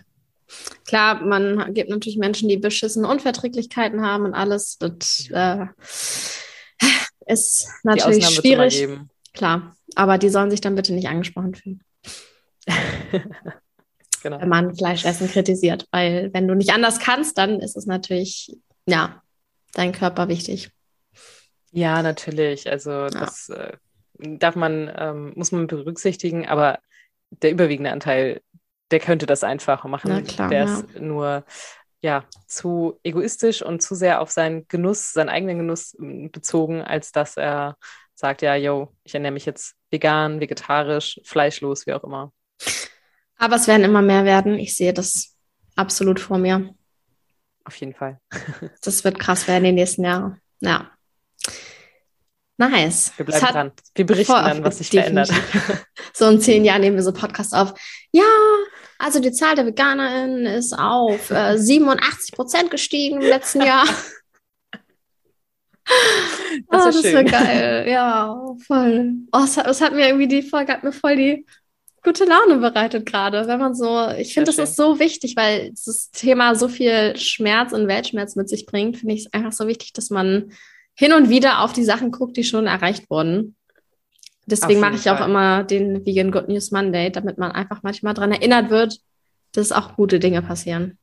[0.86, 4.78] Klar, man gibt natürlich Menschen, die beschissene Unverträglichkeiten haben und alles.
[4.78, 5.66] Das, äh,
[7.26, 8.88] ist natürlich schwierig.
[9.32, 11.84] Klar, aber die sollen sich dann bitte nicht angesprochen fühlen.
[14.22, 14.40] genau.
[14.40, 18.56] Wenn man Fleischessen kritisiert, weil wenn du nicht anders kannst, dann ist es natürlich,
[18.86, 19.22] ja,
[19.74, 20.70] dein Körper wichtig.
[21.72, 22.70] Ja, natürlich.
[22.70, 23.08] Also ja.
[23.10, 23.72] das äh,
[24.18, 26.78] darf man, ähm, muss man berücksichtigen, aber
[27.30, 28.40] der überwiegende Anteil,
[28.90, 30.24] der könnte das einfach machen.
[30.24, 30.78] Klar, der ja.
[30.78, 31.44] ist nur
[32.06, 37.10] ja, zu egoistisch und zu sehr auf seinen Genuss, seinen eigenen Genuss hm, bezogen, als
[37.10, 37.76] dass er
[38.14, 42.32] sagt, ja, yo, ich ernähre mich jetzt vegan, vegetarisch, fleischlos, wie auch immer.
[43.38, 44.56] Aber es werden immer mehr werden.
[44.56, 45.34] Ich sehe das
[45.74, 46.72] absolut vor mir.
[47.64, 48.20] Auf jeden Fall.
[48.82, 50.40] das wird krass werden in den nächsten Jahren.
[50.60, 50.92] Ja.
[52.56, 53.12] Nice.
[53.16, 53.72] Wir bleiben dran.
[53.96, 55.30] Wir berichten dann, was sich verändert.
[56.14, 57.74] So in zehn Jahren nehmen wir so Podcast auf.
[58.12, 58.22] Ja,
[58.98, 63.86] also die Zahl der VeganerInnen ist auf äh, 87 Prozent gestiegen im letzten Jahr.
[66.68, 67.86] Das, oh, das wäre geil.
[67.88, 68.36] Ja,
[68.66, 69.14] voll.
[69.30, 71.46] Oh, es, hat, es hat mir irgendwie die Folge hat mir voll die
[72.06, 76.10] gute Laune bereitet gerade, wenn man so, ich finde, das ist so wichtig, weil das
[76.12, 79.92] Thema so viel Schmerz und Weltschmerz mit sich bringt, finde ich es einfach so wichtig,
[79.92, 80.52] dass man
[80.94, 83.55] hin und wieder auf die Sachen guckt, die schon erreicht wurden.
[84.46, 85.16] Deswegen mache ich Fall.
[85.16, 89.00] auch immer den Vegan Good News Monday, damit man einfach manchmal daran erinnert wird,
[89.52, 90.98] dass auch gute Dinge passieren.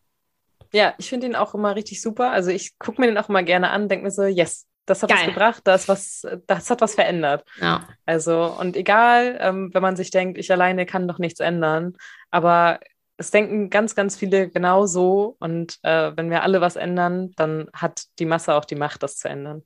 [0.71, 2.31] Ja, ich finde ihn auch immer richtig super.
[2.31, 5.09] Also ich gucke mir den auch immer gerne an, denke mir so, yes, das hat
[5.09, 5.19] Geil.
[5.19, 7.45] was gebracht, das, was, das hat was verändert.
[7.59, 7.87] Ja.
[8.05, 11.95] Also, und egal, ähm, wenn man sich denkt, ich alleine kann doch nichts ändern,
[12.31, 12.79] aber
[13.17, 15.35] es denken ganz, ganz viele genauso.
[15.39, 19.17] Und äh, wenn wir alle was ändern, dann hat die Masse auch die Macht, das
[19.17, 19.63] zu ändern.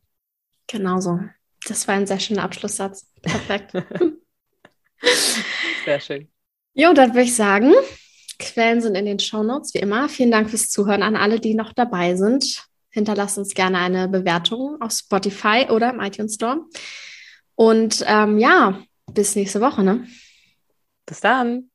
[0.68, 1.20] Genauso.
[1.68, 3.08] Das war ein sehr schöner Abschlusssatz.
[3.22, 3.72] Perfekt.
[5.86, 6.28] sehr schön.
[6.74, 7.74] Jo, dann würde ich sagen,
[8.40, 10.10] Quellen sind in den Show Notes wie immer.
[10.10, 12.64] Vielen Dank fürs Zuhören an alle, die noch dabei sind.
[12.90, 16.66] Hinterlasst uns gerne eine Bewertung auf Spotify oder im iTunes Store.
[17.56, 18.80] Und ähm, ja,
[19.12, 19.84] bis nächste Woche.
[19.84, 20.08] Ne?
[21.06, 21.70] Bis dann.